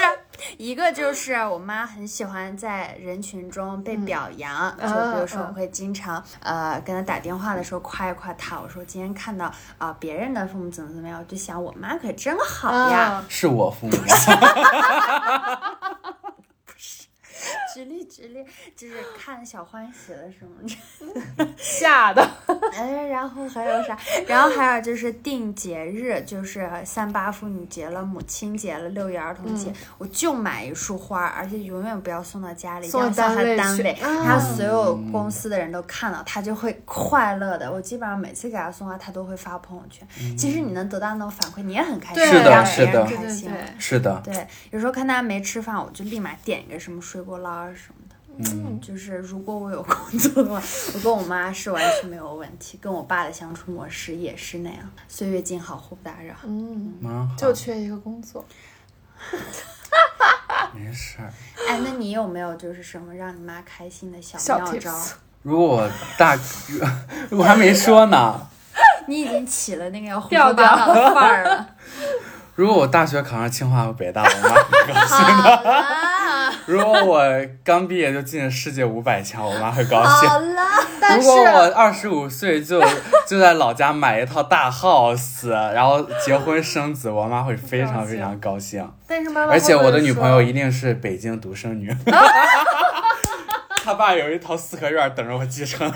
[0.57, 12.97] 一个就是我妈很喜欢在人群中被表扬，就比如说我会经常呃跟她打电话的时候夸一夸她，我说今天看到啊、别人的父母怎么怎么样，我就想我妈可真好呀。
[12.97, 13.97] 啊，是我父母，
[17.73, 21.45] 举例举例，就是看小欢喜的时候。
[21.57, 22.27] 吓的。
[22.73, 23.97] 哎，然后还有啥？
[24.27, 37.71] 然后还有就是定节日，就是三八妇女节了、母亲节了、六一儿童节，我就买一束花，而且永远不要送到家里，一定送到他单位他，啊所有公司的人都看到，他就会快乐的。
[37.71, 40.07] 我基本上每次给他送花，他都会发朋友圈。
[40.37, 43.49] 其实你能得到那种反馈，你也很开心，对是的让别人开心。
[43.49, 43.57] 对。
[43.79, 48.06] 是的，对，有时候看他没吃饭，我就立马点一个什么水果捞啊什么的。
[48.39, 50.61] 嗯，就是如果我有工作的话，
[50.93, 56.35] 我跟我妈是完全没有问题，跟我爸的相处模式也是那样，岁月静好，互不打扰。
[56.43, 58.45] 嗯，蛮好，就缺一个工作。
[60.73, 61.33] 没事儿。
[61.67, 64.95] 哎，那你有没有就是什么让你妈开心的小小妙招？
[65.41, 66.37] 如果我大，
[67.31, 68.47] 我还没说呢。
[69.07, 71.67] 你已经起了那个要胡调说八道的范儿了。
[72.55, 75.17] 如果我大学考上清华和北大，我妈会高兴。
[75.17, 76.16] 好啦，
[76.67, 77.23] 如果我
[77.63, 80.53] 刚毕业就进了世界五百强，我妈会高好兴。
[80.53, 80.67] 啦，
[80.99, 82.81] 但是如果我二十五岁就
[83.25, 88.85] 就在老家买一套大 house，然后结婚生子，我妈会非常非常高兴。
[89.07, 91.89] 但是妈妈，而且我的女朋友一定是北京独生女，
[93.81, 95.89] 她爸有一套四合院等着我继承。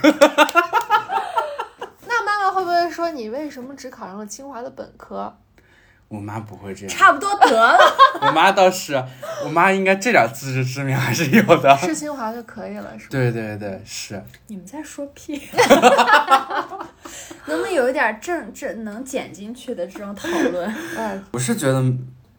[2.07, 5.36] 那妈妈会不会说你为什么只考上了清华的本科？
[6.12, 7.78] 我妈不会这样，差不多得了。
[8.21, 9.02] 我妈倒是，
[9.45, 11.78] 我妈应该这点自知之明还是有的。
[11.78, 13.12] 是清华就可以了，是吧？
[13.12, 14.21] 对对对，是。
[14.47, 15.41] 你们在说屁？
[17.47, 20.76] 能不能有一点正正能剪进去的这种讨论？
[20.97, 21.82] 嗯， 我是觉得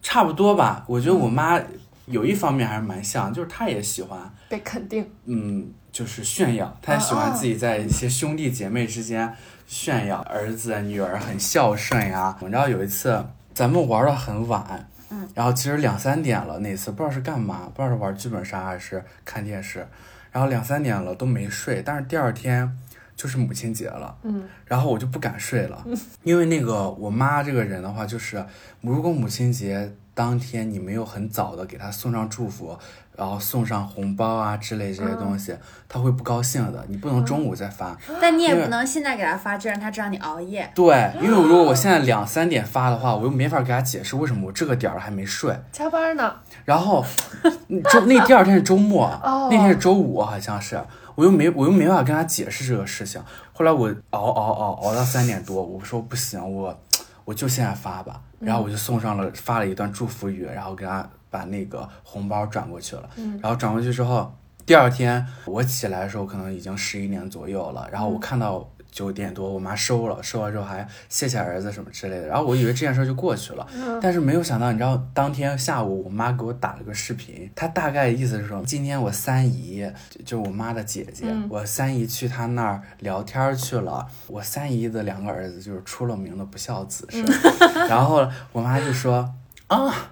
[0.03, 0.83] 差不多吧。
[0.87, 1.59] 我觉得我妈
[2.05, 5.09] 有一方面还是蛮像，就是她也喜欢，被肯定。
[5.25, 12.37] 嗯，就是炫耀，她也喜欢自己在一些兄弟姐妹之间炫耀，儿子女儿很孝顺呀。
[12.39, 19.87] 你知道有一次咱们玩的很晚，嗯，然后其实两三点了，那次不知道是干嘛，不知道是玩剧本杀还是看电视，
[20.31, 22.77] 然后两三点了都没睡，但是第二天。
[23.15, 25.85] 就是母亲节了，嗯，然后我就不敢睡了，
[26.23, 28.43] 因为那个我妈这个人的话，就是
[28.81, 32.77] 如果母亲节当天你没有很早的给他送上祝福，
[33.15, 35.55] 然后送上红包啊之类这些东西，
[35.89, 36.85] 他会不高兴的。
[36.87, 40.69] 你不能中午再发，但你也不能现在给他发，就让他知道你熬夜。
[40.75, 45.55] 对，因为如果我现在两三点发的话，我又没法给他解释为什么我这个点儿还没睡。
[45.71, 46.35] 加班呢？
[46.63, 47.03] 然后
[47.91, 50.79] 周那第二天是周末，哦那天是周五好像是，
[51.15, 53.19] 我又没我又没办法跟他解释这个事情。
[53.51, 56.75] 后来我熬熬熬熬到三点多，我说不行，我
[57.25, 58.21] 我就现在发吧。
[58.39, 63.09] 然后我就送上了发了一段祝福语，然后给他把那个红包转过去了。
[63.41, 64.33] 然后转过去之后，
[64.65, 68.67] 第二天我起来的时候可能已经十一点左右了，然后我看到。
[68.93, 73.67] 九点多，我妈收了，收了之后还谢谢儿子什么之类的，然后我以为这件事就过去了，
[73.99, 89.33] 但是没有想到，你知道，当天下午我妈给我打了个视频，她大概意思是说，今天我三姨，就就我妈的姐姐，我三姨去她那儿聊天去了，我三姨的两个儿子就是出了名的不孝子，是吧，然后我妈就说
[89.67, 90.11] 啊。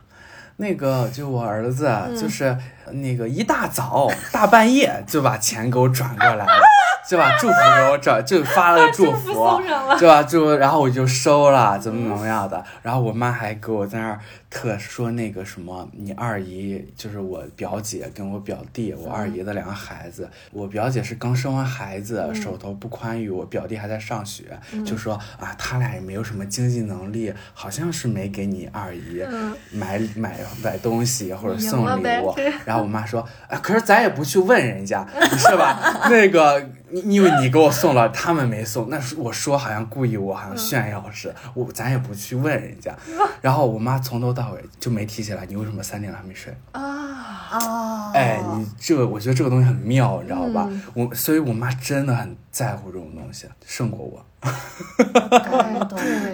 [0.58, 2.56] 那个就我儿子，就是
[2.94, 6.62] 那个一大早大半夜就把钱给我转过来了，
[7.10, 9.62] 就把祝福给我转，就发了个祝福，
[9.98, 10.24] 对 吧？
[10.24, 12.64] 就然后我就收了，怎么怎么样的。
[12.82, 14.20] 然后我妈还给我在那儿
[14.50, 24.44] 特说那个什么，你二姨就是我表姐跟我表弟，我二姨的两个孩子，我表姐是刚生完孩子，手头不宽裕，我表弟还在上学，
[24.86, 29.24] 就说啊，他俩也没有什么经济能力，好像是没给你二姨
[29.72, 32.36] 买买买东西或者送礼物。
[32.66, 35.06] 然后我妈说，啊，可是咱也不去问人家，
[35.38, 35.80] 是吧？
[36.10, 42.96] 那个你你以为你给我送了，他们没送，那是我说好像故意，我好像炫耀似的，我咱也不去问人家。
[43.42, 46.56] 然后我妈从头到尾就没提起来，你为什么三点了还没睡？
[46.72, 50.70] 啊，哦，哎，你这个我觉得这个东西很妙，你知道吧？
[50.94, 54.26] 我所以，我妈真的很在乎这种东西，胜过我，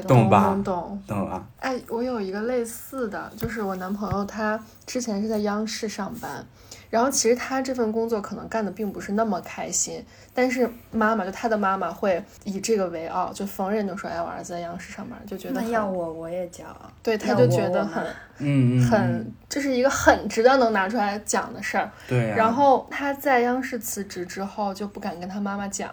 [0.07, 1.03] 懂吧懂懂。
[1.07, 1.43] 懂吧？
[1.59, 6.45] 哎，我有一个类似的，就是我男朋友他之前是在央视上班，
[6.89, 16.91] 然后其实他这份工作可能干的并不是那么开心，但是妈妈就他的妈妈会以这个为傲，就逢人就说哎我儿子在央视上班，就觉得要我我也骄傲。
[17.03, 18.03] 对，他就觉得我很
[18.39, 21.89] 嗯嗯，很嗯，这是一个很值得能拿出来讲的事儿。
[22.07, 25.89] 对呀、然后他在央视辞职之后就不敢跟他妈妈讲，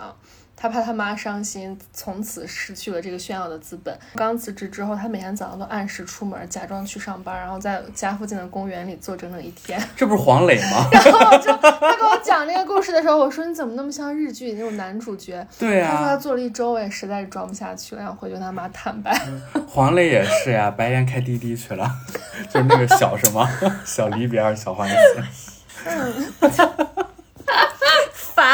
[0.65, 3.95] 他怕他妈伤心，从此失去了这个炫耀的资本。
[4.15, 9.79] 刚辞职之后，他每天早上都按时出门，假装去上班，然后在家附近的公园里坐整整一天。
[9.95, 10.89] 这不是黄磊吗？
[10.91, 15.47] 然后就他跟我讲这个故事的时候，我说你怎么那么像日剧那种男主角？
[15.59, 19.15] 对呀、他说他做了一周，我也实在是装不下去了，然后回去跟他妈坦白。
[19.69, 21.87] 黄磊也是呀，白天开滴滴去了，
[22.49, 23.47] 就是那个小什么
[23.85, 24.97] 小离别还是小欢喜？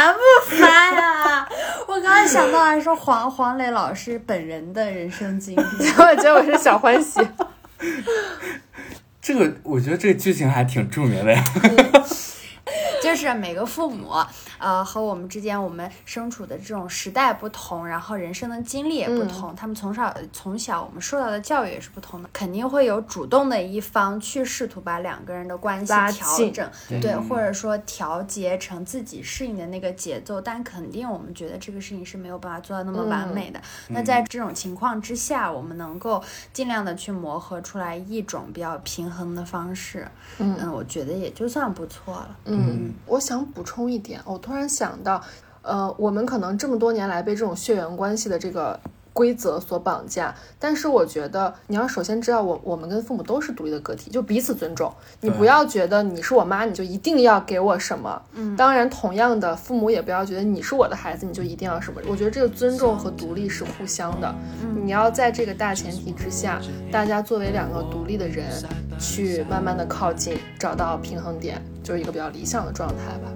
[0.01, 1.46] 烦不烦啊？
[1.86, 7.20] 我刚刚想到还说黄黄磊老师本人的人生经历，我觉得我是小欢喜。
[9.20, 11.44] 这个我觉得这个剧情还挺著名的呀。
[13.11, 14.12] 就是每个父母，
[14.58, 33.61] 呃，和我们之间，我们身处的这种时代不同，然后人生的经历也不同，他们从小从小我们受到的教育也是不同的，肯定会有主动的一方去试图把两个人的关系拉近调整，对，或者说调节成自己适应的那个节奏，但肯定我们觉得这个事情是没有办法做到那么完美的。
[33.88, 40.08] 那在这种情况之下，我们能够尽量的去磨合出来一种比较平衡的方式，
[40.38, 40.61] 嗯。
[40.70, 42.36] 我觉得也就算不错了。
[42.44, 45.22] 嗯，我想补充一点，我突然想到，
[45.62, 48.78] 呃，我们可能这么多年来被这种血缘关系的这个
[49.12, 54.90] 规则所绑架，但是我觉得你要首先知道我，我们跟父母都是独立的个体，就彼此尊重。
[55.20, 58.22] 你不要觉得你是我妈，你就一定要给我什么。
[58.32, 62.01] 嗯，当然，同样的，父母也不要觉得你是我的孩子，你就一定要什么。
[62.09, 64.32] 我觉得这个尊重和独立是互相的。
[64.82, 66.61] 你要在这个大前提之下，
[66.92, 68.46] 大家作为两个独立的人，
[68.98, 71.61] 去慢慢的靠近，找到平衡点，
[71.91, 73.32] 就是一个比较理想的状态吧。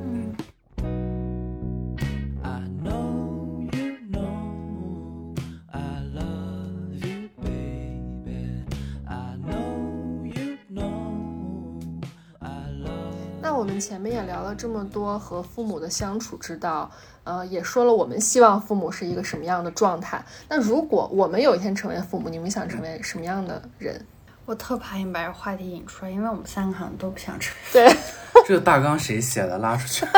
[2.45, 5.35] I know you know
[5.73, 5.81] I
[6.15, 8.65] love you, baby.
[9.07, 12.01] I know you know
[12.39, 16.89] I love 那我们前面也聊了这么多和父母的相处之道，
[17.25, 20.25] 呃，也说了我们希望父母是一个什么样的状态。
[20.49, 24.01] 那如果我们有一天成为父母，你们想成为什么样的人？
[24.47, 27.73] 我特怕你把这话题引出来，因为我们三个好像都不想成为。
[27.73, 27.97] 对，
[28.47, 29.59] 这个大纲谁写的？
[29.59, 30.07] 拉出去。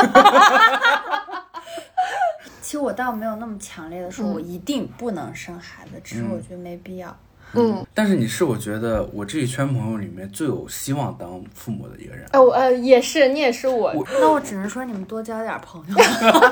[2.61, 7.17] 其实我倒没有那么强烈的说，我一定不能生孩子，只是我觉得没必要。
[7.53, 12.27] 嗯，但是你是我觉得我这一圈朋友里面最有希望当父母的一个人。
[12.33, 15.95] 呃，我呃也是，你也是我，那我只能说你们多交点朋友，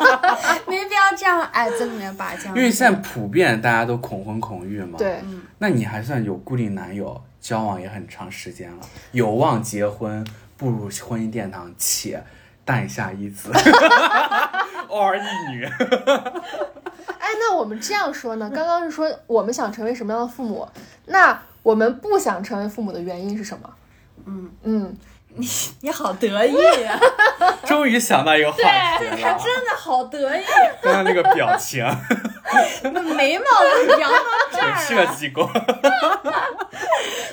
[0.68, 2.56] 没必要这样矮子里面拔将军。
[2.56, 5.20] 因为现在普遍大家都恐婚恐育嘛，，对，
[5.58, 8.78] 那你还算有固定男友，交往也很长时间了，
[9.10, 10.24] 有望结婚，
[10.56, 12.22] 步入婚姻殿堂，且
[12.64, 13.50] 诞下一子，
[14.88, 15.64] 偶尔一女。
[17.18, 18.50] 哎，那我们这样说呢？
[18.54, 20.68] 刚刚是说我们想成为什么样的父母，
[21.06, 23.70] 那我们不想成为父母的原因是什么？
[24.26, 24.96] 嗯嗯，
[25.36, 25.46] 你
[25.80, 26.98] 你好得意呀、
[27.66, 30.44] 终于想到一个话题了，真的好得意，
[30.80, 31.84] 刚刚那个表情
[32.82, 33.44] 那眉毛
[33.86, 34.18] 都扬到
[34.52, 35.50] 这有儿设了，计过。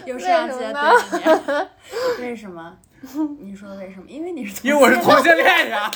[0.05, 1.67] 有摄像机在对。
[2.22, 2.74] 为什么？
[3.41, 4.06] 你说为什么？
[4.08, 5.89] 因为你是同因为我是同性恋呀，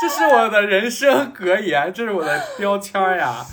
[0.00, 3.44] 这是我的人生格言，这是我的标签呀。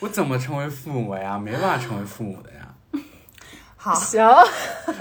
[0.00, 1.38] 我怎么成为父母呀？
[1.38, 2.74] 没办法成为父母的呀。
[3.76, 4.22] 好，行，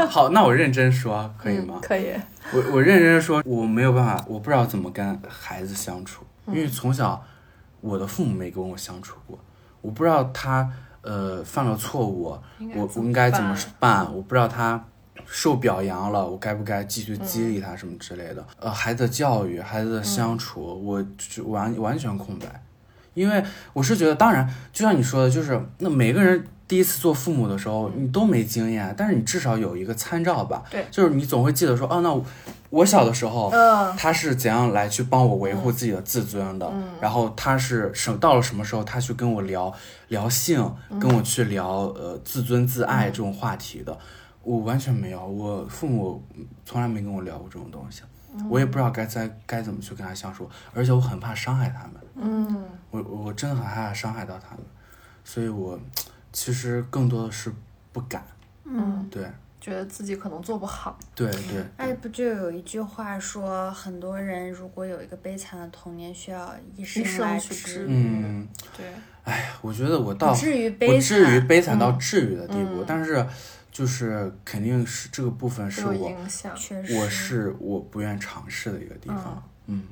[0.10, 1.80] 好，那我认真说，可以吗？
[1.82, 2.14] 可以。
[2.54, 7.24] 我我认真说，我没有办法，我不知道怎么跟孩子相处，因为从小
[7.82, 9.38] 我的父母没跟我相处过，
[9.82, 10.68] 我不知道他
[11.02, 12.38] 呃犯了错误，
[12.76, 14.84] 我我应该怎么办，我不知道他
[15.34, 18.45] 受表扬了，我该不该继续激励他什么之类的。
[18.59, 22.61] 呃，孩子的教育，孩子的相处，我就完完全空白，
[23.13, 30.63] 因为我是觉得，当然，就像你说的，就是那每个人第一次做父母的时候，你都没经验，但是你至少有一个参照吧。
[30.69, 30.86] 对。
[30.91, 32.25] 就是你总会记得说，哦，那我
[32.69, 33.95] 我小的时候，嗯。
[33.95, 36.89] 他是怎样来去帮我维护自己的自尊的，嗯。
[36.99, 39.73] 然后他是什到了什么时候，他去跟我聊
[40.09, 43.97] 聊性，跟我去聊呃自尊自爱这种话题的。
[44.44, 46.24] 我完全没有，我父母
[46.66, 48.02] 从来没跟我聊过这种东西。
[48.50, 52.66] 我也不知道该在该怎么去跟他相处，而且我很怕伤害他们，嗯。
[52.89, 54.66] 我我真的很害怕伤害到他们，
[55.24, 55.80] 所以我
[56.32, 57.54] 其实更多的是
[57.92, 58.26] 不敢，
[58.64, 59.30] 嗯，对。
[59.60, 60.98] 觉得自己可能做不好。
[61.14, 68.88] 对对，哎，不就有一句话说，很多人如果有一个悲惨的童年，需要一生生来去治治愈，嗯，对，
[69.24, 71.48] 哎我觉得我到不至于不悲至于惨。
[71.48, 72.00] 悲惨到嗯。
[72.00, 72.86] 治愈的地步，嗯。
[72.88, 73.24] 但是
[73.72, 76.55] 就是肯定是这个部分是我影响。
[76.55, 79.84] 确实，我是我不愿尝试的一个地方，嗯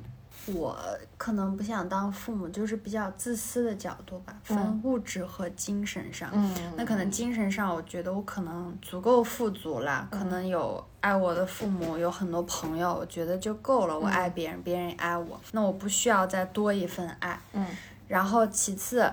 [0.46, 0.76] 我
[1.16, 6.28] 可能不想当父母，就是比较自私的角度吧，分嗯物质和精神上。
[6.32, 13.96] 嗯，那可能精神上，我觉得我可能足够富足啦，可能有爱我的父母，有很多朋友，我觉得就够了。
[13.96, 17.38] 我爱别人，别人也爱我，那我不需要再多一份爱。
[17.52, 17.66] 嗯
[18.08, 19.08] 然后其次，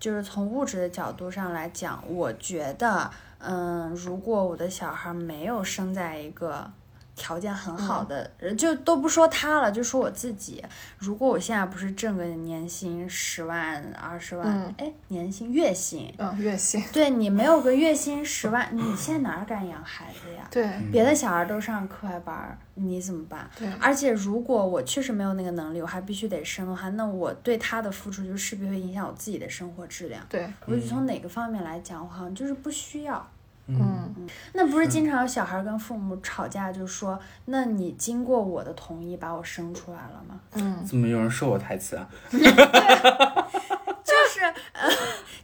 [0.00, 6.70] 就是从物质的角度上来讲，我觉得，嗯，如果我的小孩没有生在一个
[7.18, 10.64] 条件很好的，人就都不说他了，就说我自己。
[10.96, 16.82] 如果我现在不是挣个年薪十万、二十万，嗯哎，年薪月薪，嗯，月薪。
[16.92, 20.46] 对你没有个月薪十万，你现在哪儿敢养孩子呀？
[20.50, 23.50] 对别的小孩都上课外班儿，你怎么办？
[23.58, 30.24] 对，而且如果我确实没有那个能力，我还必须得生的话，那我对他的付出就势必会影响我自己的生活质量。
[30.28, 33.28] 对，我就从哪个方面来讲，我好像就是不需要。
[33.68, 34.14] 嗯
[34.52, 44.40] 那不是经常有小孩跟父母吵架，就说：“那你经过我的同意把我生出来了吗嗯怎么有人说我台词啊？？” 就是
[44.72, 44.88] 呃，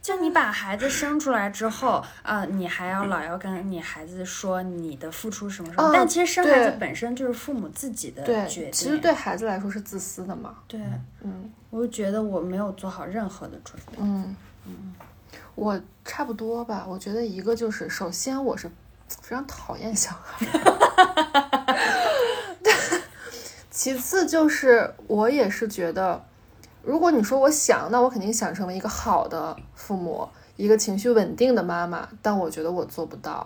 [0.01, 10.55] 就你把孩子生出来之后，呃，你还要老要跟你孩子说你的付出什么什么，哦但其实生孩子本身就是父母自己的决定。，其实对孩子来说是自私的嘛。
[10.67, 10.79] 对，
[11.21, 13.97] 嗯我就觉得我没有做好任何的准备。
[13.99, 14.93] 嗯嗯
[15.55, 16.85] 我差不多吧。
[16.87, 18.69] 我觉得一个就是，首先我是
[19.21, 20.45] 非常讨厌小孩，
[23.71, 26.23] 其次就是我也是觉得，
[26.83, 30.27] 如果你说我想，那我肯定想成为一个好的父母，
[30.57, 33.45] 一个情绪稳定的妈妈，但我觉得我做不到，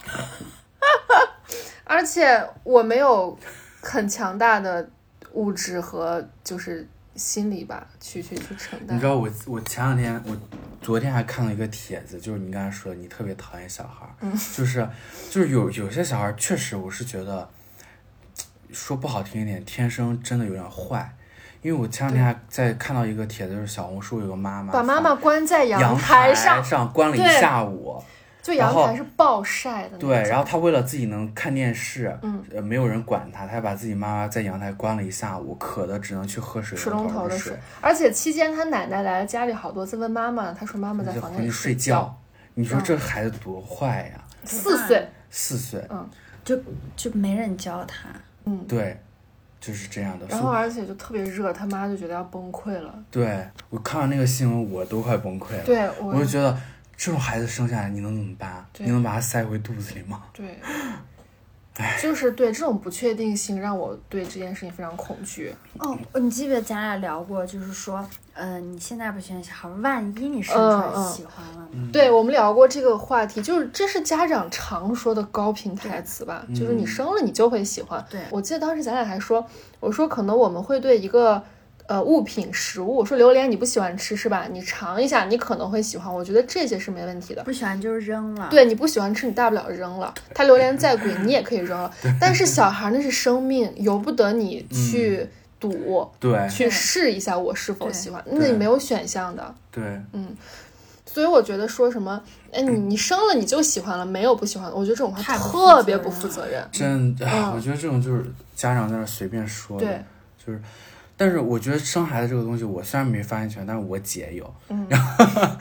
[1.83, 3.37] 而且我没有
[3.81, 4.89] 很强大的
[5.33, 6.87] 物质和就是
[7.19, 8.95] 心理吧，去去去承担。
[8.95, 10.35] 你知道我我前两天我
[10.81, 14.07] 昨天还看了一个帖子，就是你刚才说你特别讨厌小孩
[14.55, 14.87] 就是
[15.29, 17.47] 就是有有些小孩儿确实我是觉得
[18.71, 21.13] 说不好听一点，天生真的有点坏。
[21.61, 28.01] 因为我前两天还在看到一个帖子，就是小红书有个妈妈把妈妈关在阳台上上，关了一下午，
[28.49, 29.97] 就阳台是暴晒的。
[29.97, 42.17] 对，然后他为了自己能看电视，嗯呃，没有人管他，他把自己妈妈在阳台关了一下午，渴的只能去喝水水龙头的水，，而且期间他奶奶来了家里好多次问妈妈，他说妈妈在就房间里睡觉，
[42.55, 44.23] 你说这孩子多坏呀！
[44.43, 46.09] 四岁，四岁，嗯
[46.43, 46.57] 就
[46.95, 48.09] 就没人教他。
[48.45, 48.99] 嗯，对，
[49.59, 50.25] 就是这样的。
[50.27, 52.91] 然后而且就特别热，他妈就觉得要崩溃了。
[53.11, 55.63] 对我看完那个新闻，我都快崩溃了。
[55.65, 56.57] 对我我就觉得
[57.01, 58.65] 这种孩子生下来，你能怎么办？
[58.77, 60.23] 你能把他塞回肚子里吗？
[60.33, 60.59] 对，
[62.01, 65.55] 就是对这种不确定性让我对这件事情非常恐惧。
[65.77, 71.69] 哦，你记不记得咱俩聊过，就是说，呃，你现在不喜欢小孩，万一你生出来嗯嗯喜欢了呢？
[71.71, 78.05] 嗯对我们聊过这个话题，就是这是家长常说的高频台词吧，就是你生了你就会喜欢。
[78.09, 79.47] 对我记得当时咱俩还说，
[79.79, 81.41] 我说可能我们会对一个
[81.89, 84.47] 呃物品食物，我说榴莲你不喜欢吃是吧？
[84.51, 86.13] 你尝一下，你可能会喜欢。
[86.13, 87.43] 我觉得这些是没问题的。
[87.43, 90.13] 不喜欢就扔了。，对你不喜欢吃，你大不了扔了。
[90.35, 91.91] 它榴莲再贵，你也可以扔了。
[92.21, 95.27] 但是小孩那是生命，由不得你去
[95.59, 98.23] 赌，对去试一下我是否喜欢。
[98.27, 99.55] 那你没有选项的。
[99.71, 99.83] 对，
[100.13, 100.37] 嗯
[101.07, 102.21] 所以我觉得说什么，
[102.51, 104.75] 哎，你你生了你就喜欢了，没有不喜欢的。
[104.75, 106.63] 我觉得这种话特别不负责任。
[106.71, 107.17] 真，
[107.55, 108.23] 我觉得这种就是
[108.55, 110.03] 家长在那儿随便说的，对，
[110.45, 110.61] 就是。
[111.19, 114.55] 但是我觉得生孩子这个东西，我虽然没发言权，但是我姐有。
[114.69, 115.57] 嗯 然后，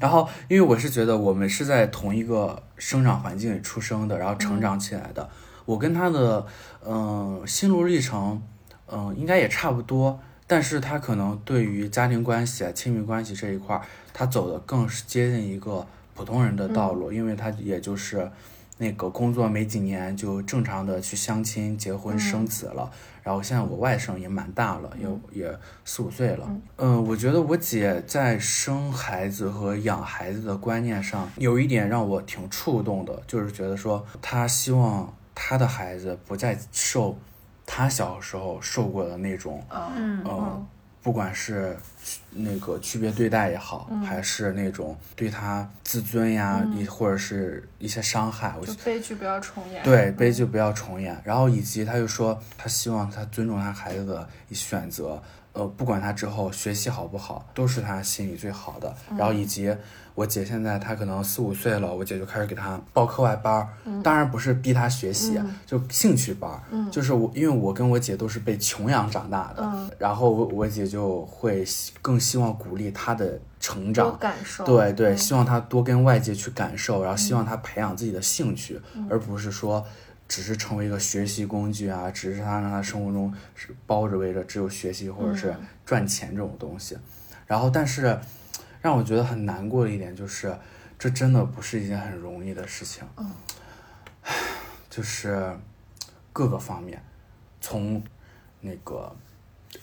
[0.00, 5.28] 然后因为我是觉得我们是在同一个生长环境里出生的，然后成长起来的。
[5.66, 6.46] 我跟她的
[6.82, 6.94] 嗯、
[7.40, 8.42] 呃心路历程，
[8.86, 10.18] 嗯、应该也差不多。
[10.46, 13.82] 但是她可能对于家庭关系、啊、亲密关系这一块儿，
[14.14, 18.30] 她走的更是接近一个普通人的道路，因为她也就是
[18.78, 22.90] 那个工作没几年就正常的去相亲、结婚、生子了。
[23.22, 26.48] 然后现在我外甥也蛮大了，也也四五岁了。
[26.76, 37.16] 嗯、我觉得我姐在生孩子和养孩子的观念上有一点让我挺触动的，就是觉得说她希望她的孩子不再受
[37.64, 40.66] 她小时候受过的那种啊，嗯，呃
[41.02, 49.82] 不管是区那个区别对待也好，还是那种对他自尊呀，嗯、或者是一些伤害，我就悲剧不要重演。
[49.82, 51.20] 对悲剧不要重演。
[51.24, 55.22] 然后以及他又说，他希望他尊重他孩子的选择，
[55.52, 58.94] 呃，不管他之后学习好不好，都是他心里最好的。
[59.16, 59.74] 然后以及
[60.14, 63.68] 我姐现在她可能四五岁了，我姐就开始给她报课外班儿，
[64.02, 66.90] 当然不是逼她学习，就兴趣班儿。
[66.90, 71.64] 就是我，因为我跟我姐都是被穷养长大的，然后我我姐就会
[72.02, 74.18] 更希望鼓励她的成长。
[74.18, 74.64] 感受。
[74.64, 78.78] 对对，希望他多跟外界去感受，然后希望他培养自己的兴趣，
[79.08, 79.82] 而不是说
[80.32, 85.54] 只是成为一个学习工具啊，只是他让他生活中是包着围着只有学习或者是
[85.84, 86.96] 赚钱这种东西。
[87.46, 88.18] 然后，但是
[88.80, 90.56] 让我觉得很难过的一点就是，
[90.98, 93.04] 这真的不是一件很容易的事情。
[94.22, 94.32] 唉
[94.88, 95.54] 就是
[96.32, 96.98] 各个方面，
[97.60, 98.02] 从
[98.62, 99.14] 那个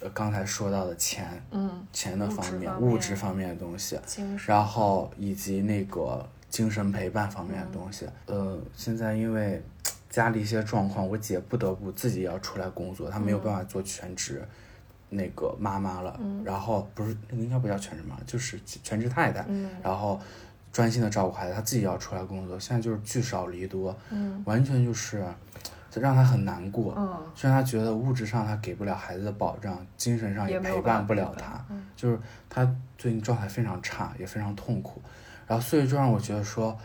[0.01, 3.99] 呃刚才说到的钱，嗯，钱的方面、物质方面的东西，
[4.47, 8.07] 然后以及那个精神陪伴方面的东西。
[8.25, 9.63] 呃，现在因为
[10.09, 14.43] 家里一些状况，我姐不得不自己要出来工作，她没有办法做全职。
[15.11, 19.43] 那个妈妈了，然后不是应该不叫全职妈，就是全职太太，
[19.81, 20.21] 然后
[20.71, 23.97] 专心的照顾孩子，她自己要出来工作，现在就是聚少离多，
[24.45, 25.25] 完全就是
[25.89, 27.09] 这让她很难过，嗯。
[27.33, 32.63] 就让她觉得物质上她给不了孩子的保障，精神上也陪伴不了他，就是她
[32.95, 35.01] 最近状态非常差，也非常痛苦，
[35.47, 36.77] 然后所以就让我觉得说，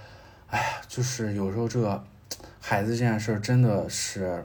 [0.48, 2.02] 哎呀，就是有时候这个
[2.66, 4.42] 孩子这件事儿真的是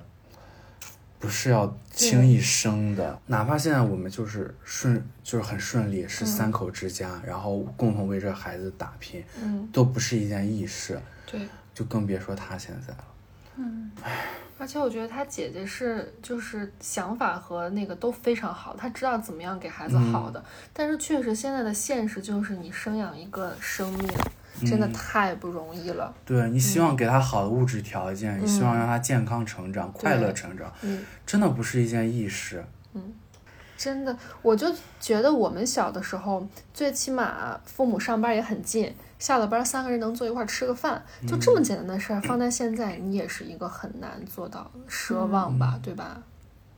[1.19, 11.47] 不是要轻易生的，哪怕现在我们就是顺，就是很顺利，是三口之家，然后共同为这孩子打拼，嗯，都不是一件易事，对。
[11.73, 13.05] 就更别说他现在了。
[14.57, 20.43] 而且我觉得他姐姐是就是想法和那个都非常好，他知道怎么样给孩子好的。
[20.73, 24.09] 但是确实现在的现实就是你生养一个生命
[24.65, 26.13] 真的太不容易了。
[26.25, 32.65] 对你希望给他好的物质条件，你希望让他健康成长、快乐成长，嗯，真的不是一件易事。
[32.93, 33.13] 嗯
[33.77, 34.67] 真的，我就
[34.99, 46.21] 觉得我们小的时候，最起码父母上班也很近，下了班三个人能坐一块儿吃个饭，就这么简单的事儿，放在现在你也是一个很难做到的奢望吧，对吧？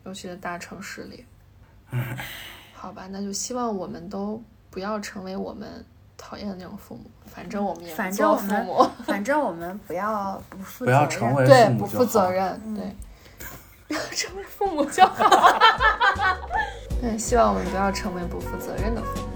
[0.06, 1.26] 尤其是大城市里。
[2.74, 5.84] 好吧，那就希望我们都不要成为我们
[6.22, 12.32] 讨厌的那种父母，反正我们也反正做我们父母 反正我们不要不负不要责任成为对父，母就好不负责。
[12.32, 12.96] 任，对，
[13.90, 15.60] 不要成为父母就好。
[17.02, 19.31] 对，希望我们不要成为不负责任的父母。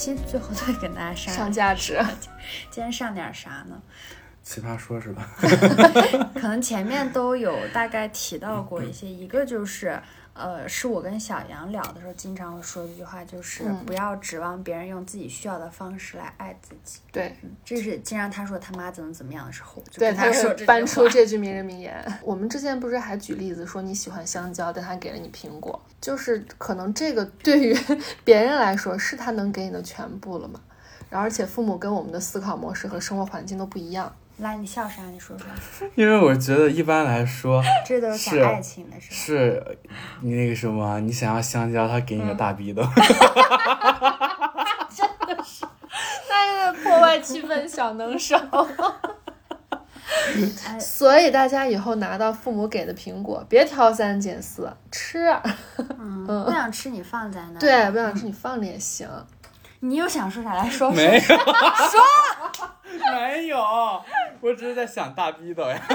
[0.00, 2.00] 期最后都会跟大家上上价值。
[2.70, 3.80] 今天上点啥呢？
[4.42, 5.28] 奇葩说是吧？
[6.34, 10.00] 可能前面都有大概提到过一些，一个就是，
[10.40, 17.00] 呃，是我跟小杨聊的时候经常会说的一句话，就是嗯不要指望别人用自己需要的方式来爱自己。
[17.12, 22.02] 对，这是经常他说他妈怎么怎么样的时候，就对，跟他搬出这句名人名言。
[22.22, 27.76] 我们之前不是还举例子说你喜欢香蕉，但他给了你苹果，就是可能这个对于
[28.24, 30.60] 别人来说是他能给你的全部了嘛。
[31.10, 34.14] 然后，而且父母跟我们的思考模式和生活环境都不一样。
[34.40, 35.02] 来，你笑啥？
[35.12, 35.46] 你说说，
[35.94, 39.14] 因为我觉得一般来说 这都是爱情的是吧？
[39.16, 39.78] 是
[40.22, 42.82] 你那个什么，你想要香蕉，他给你个大逼的。
[44.94, 45.64] 真的是。
[46.28, 48.36] 那个破坏气氛小能手。
[50.66, 55.26] 哎所以大家以后拿到父母给的苹果，别挑三拣四，吃。
[55.98, 59.08] 嗯，不想吃你放在那。，对，不想吃你放着也行。
[59.80, 60.90] 你又想说啥来说？
[60.90, 61.36] 没有，说
[63.12, 63.58] 没有，
[64.40, 65.80] 我只是在想大逼斗呀。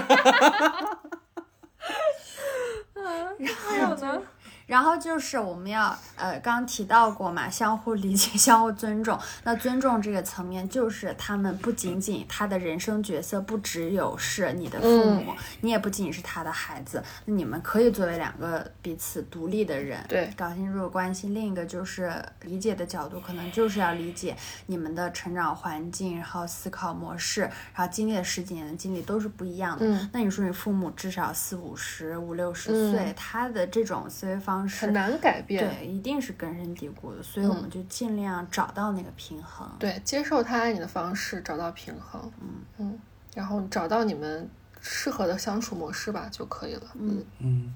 [3.77, 4.21] 然后呢？
[4.65, 9.19] 然后就是我们要呃，刚刚提到过嘛，相互理解、 相互尊重。
[9.43, 17.03] 那尊重这个层面，就是他们不仅仅他的人生角色不只有是你的父母，你也不仅仅是他的孩子。
[17.25, 21.29] 那你们可以作为两个彼此独立的人，对搞清楚关系。
[21.29, 24.35] 另一个就是理解的角度，可能就是要理解
[24.67, 29.85] 你们的成长环境，然后思考模式，然后经历了十几年的经历都是不一样的。
[29.85, 35.67] 嗯那你说你父母至少四五十、五六十岁，嗯他的这种思维方式很难改变。
[35.67, 39.67] 对，一定是根深蒂固的，所以我们就尽量找到那个平衡。
[39.79, 42.21] 对，接受他爱你的方式，找到平衡。
[42.39, 42.47] 嗯
[42.77, 42.99] 嗯，
[43.33, 44.47] 然后找到你们
[44.79, 46.83] 适合的相处模式吧就可以了。
[46.93, 47.73] 嗯嗯，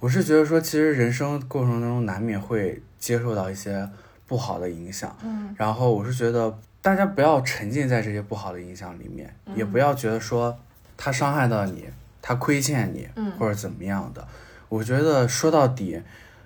[0.00, 3.88] 我是觉得说，其实人生过程当中难免会接受到一些
[4.26, 10.58] 不好的影响，嗯，然后我是觉得大家不要沉浸在这些不好的影响里面，也不要觉得说
[10.96, 11.88] 他伤害到你，
[12.22, 14.26] 他亏欠你，嗯或者怎么样的。
[14.70, 16.00] 我觉得说到底，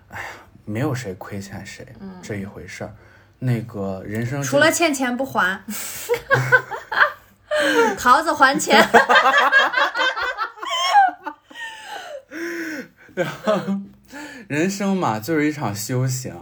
[0.09, 0.27] 哎呀，
[0.65, 1.87] 没有谁亏欠谁、
[2.21, 2.93] 这一回事儿。
[3.39, 5.63] 那个人生除了欠钱不还，
[7.97, 8.83] 桃子还钱。
[14.49, 16.35] 人生嘛，就是一场修行。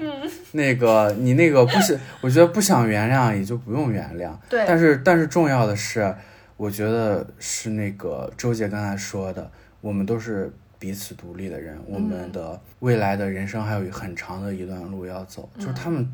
[0.52, 4.32] 那个你那个不是，我觉得不想原谅也就不用原谅。
[4.48, 6.14] 对但是但是重要的是，
[6.56, 10.52] 我觉得是那个周姐刚才说的，我们都是
[10.82, 15.48] 彼此独立的人，我们的未来的人生还有很长的一段路要走。
[15.56, 16.12] 就是他们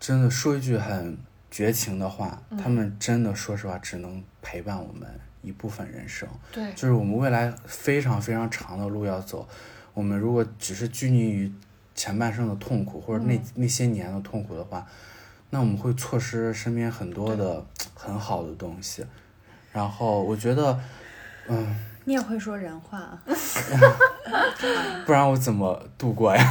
[0.00, 1.16] 真的说一句很
[1.52, 5.08] 绝情的话，他们真的说实话只能陪伴我们
[5.40, 6.28] 一部分人生。
[6.50, 9.48] 对，就是我们未来非常非常长的路要走，
[9.94, 11.52] 我们如果只是拘泥于
[11.94, 14.84] 前半生的痛苦或者那、那些年的痛苦的话，
[15.50, 17.64] 那我们会错失身边很多的
[17.94, 19.06] 很好的东西。
[19.72, 20.80] 然后我觉得，
[21.46, 21.76] 嗯，
[22.08, 23.20] 你也会说人话啊？
[25.04, 26.42] 不然我怎么度过呀？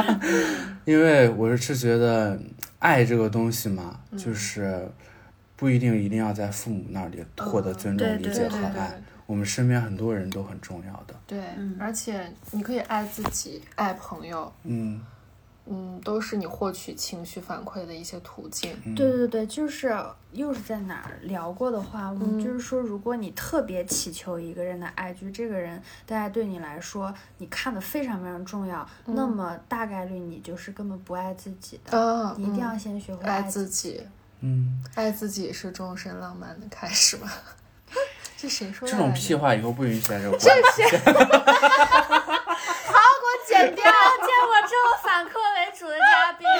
[0.84, 2.38] 因为我是觉得
[2.78, 4.86] 爱这个东西嘛，就是
[5.56, 9.02] 不一定一定要在父母那里获得尊重、对理解和对对对爱。
[9.26, 11.14] 我们身边很多人都很重要的。
[11.26, 11.40] 对，
[11.80, 15.00] 而且你可以爱自己，爱朋友，嗯，
[15.66, 18.76] 嗯，都是你获取情绪反馈的一些途径。
[18.94, 19.96] 对对对，就是
[20.32, 31.98] 又是在哪儿聊过的话，我们嗯就是说，如果你特别祈求一个人的爱，就这个人大家对你来说，你看的非常非常重要，那么大概率你就是根本不爱自己的。
[31.98, 34.02] 啊，你一定要嗯先学会爱自自己，
[34.40, 37.32] 嗯，爱自己是终身浪漫的开始吧？
[38.36, 38.92] 这谁说的？
[38.92, 40.50] 这种屁话以后不允许在这个这
[43.54, 43.84] 剪掉！
[43.84, 43.92] 见
[44.46, 46.46] 过这么反客为主的嘉宾。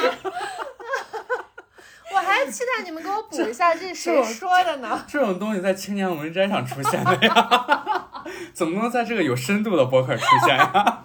[2.14, 5.02] 我还期待你们给我补一下，这是谁说的呢？
[5.08, 8.06] 这种东西在青年文摘上出现的呀，
[8.54, 11.02] 怎么能在这个有深度的博客出现呀？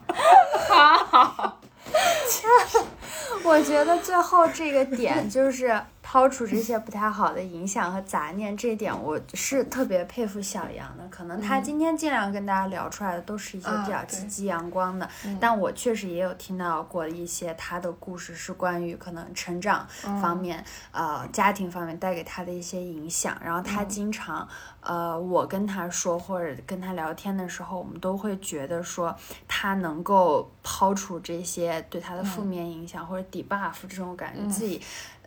[3.43, 5.81] 我觉得最后这个点就是
[6.11, 11.07] 抛除这些不太好的影响和杂念，这一点我是特别佩服小杨的。
[11.11, 15.07] 可能他今天尽量跟大家聊出来的都是一些比较积极阳光的，
[15.39, 19.87] 但我确实也有听到过一些他的故事，是关于可能成长
[20.19, 23.37] 方面、呃家庭方面带给他的一些影响。
[23.45, 24.47] 然后他经常、
[24.81, 29.15] 呃，我跟他说或者跟他聊天的时候，我们都会觉得说
[29.47, 34.81] 他能够抛除这些对他的负面影响、或者 debuff 这种感觉，自己。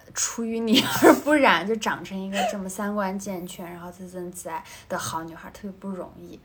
[0.05, 6.39] 呃出淤泥 而不染，就长成一个这么三观健全，然后自尊自爱的好女孩，特别不容易。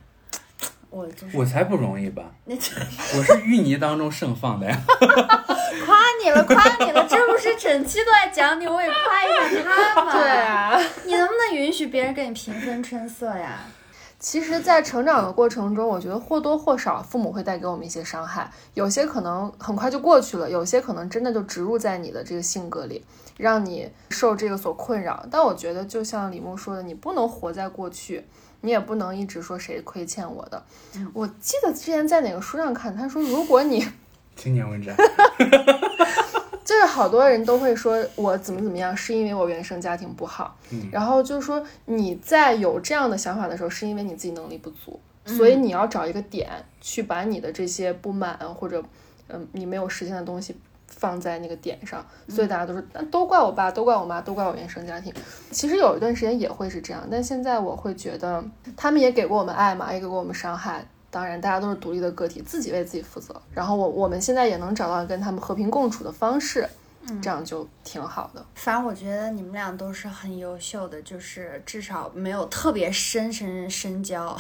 [0.89, 2.71] 我就是我才不容易吧，那就
[3.17, 4.81] 我是淤泥当中盛放的呀。
[5.85, 10.11] 夸你了，夸你了，这不是整期都在讲你，我也夸一下他嘛。
[10.17, 13.59] 对，啊，你能不能允许别人跟你平分春色呀？
[14.19, 23.05] 其实，在成长的过程中，我觉得或多或少父母会带给我们一些伤害，有些可能很快就过去了，有些可能真的就植入在你的这个性格里，
[23.38, 25.25] 让你受这个所困扰。
[25.31, 28.25] 但我觉得，就像李牧说的，你不能活在过去，
[28.61, 30.63] 你也不能一直说谁亏欠我的。
[31.13, 33.88] 我记得之前在哪个书上看，他说，如果你
[34.35, 34.95] 青年文摘，
[36.63, 40.57] 就是好多人都会说我怎么怎么样，是因为我原生家庭不好。
[40.71, 46.49] 嗯然后就是说你在有这样的想法的时候，是因为你自己能力不足，所以你要找一个点
[46.81, 48.83] 去把你的这些不满或者
[49.29, 50.55] 嗯你没有实现的东西
[50.97, 52.05] 放在那个点上。
[52.27, 55.13] 所以大家都说，那都怪我爸，都怪我妈，都怪我原生家庭。
[55.51, 58.43] 其实有一段时间也会是这样，但现在我会觉得
[58.75, 60.85] 他们也给过我们爱嘛，也给过我们伤害。
[61.09, 63.33] 当然，大家都是独立的个体，自己为自己负责。
[63.53, 66.67] 然后我我们现在也能找到跟他们和平共处的方式，
[67.21, 68.45] 这样就挺好的。
[68.55, 74.37] 反正我觉得你们俩都是很优秀的，就是至少没有特别深深深交，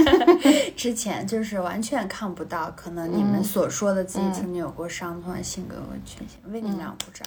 [0.76, 7.26] 之前就是完全看不到，可能你们所说的自己曾经有过伤痛的性格和缺陷，为你们俩鼓掌。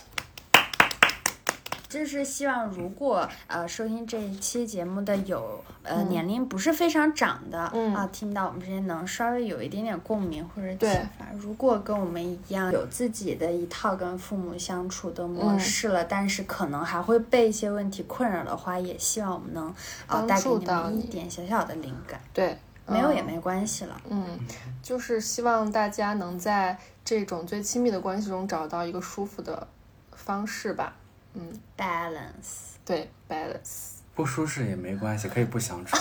[1.89, 11.25] 就是希望，如果呃收听这一期节目的有呃、年龄不是非常长的啊、嗯听到我们这些能稍微有一点点共鸣或者启对发。
[11.35, 19.65] 如果跟我们一样有自己的一套跟父母相处的模式了，但是可能还会被一些问题困扰的话，也希望我们能
[20.05, 22.21] 呃帮带给你们一点小小的灵感。
[22.31, 23.99] 对，嗯没有也没关系了。
[24.09, 24.37] 嗯，
[24.83, 29.67] 就是希望大家能在这种最亲密的关系中找到一个舒服的
[30.11, 30.93] 方式吧。
[31.33, 32.77] 嗯，Balance。
[32.85, 33.98] 对，balance。
[34.19, 35.95] 不舒适也没关系，可以不相处。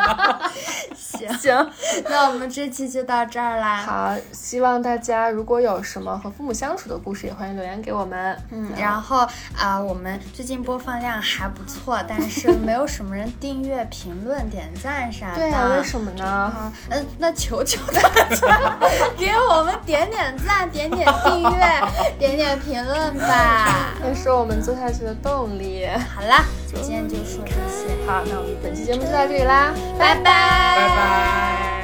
[0.96, 1.70] 行，行，
[2.08, 3.82] 那我们这期就到这儿啦。
[3.82, 8.34] 好，希望大家如果有什么和父母相处的故事，也欢迎留言给我们。
[8.50, 9.28] 嗯，然后
[9.58, 15.36] 啊、我们最近播放量还不错，但是 没有什么人订阅、评论、点赞啥的。
[15.36, 16.24] 对啊，为什么呢？
[16.24, 18.00] 啊，嗯，那求求大
[18.34, 18.78] 家
[19.18, 21.82] 给我们点点赞、点点订阅、
[22.18, 23.92] 点点评论吧。
[24.00, 25.86] 那是我们做下去的动力。
[26.14, 26.42] 好啦，
[26.82, 31.83] 今天就说这些，好，那我们本期节目就到这里啦，拜拜，拜拜。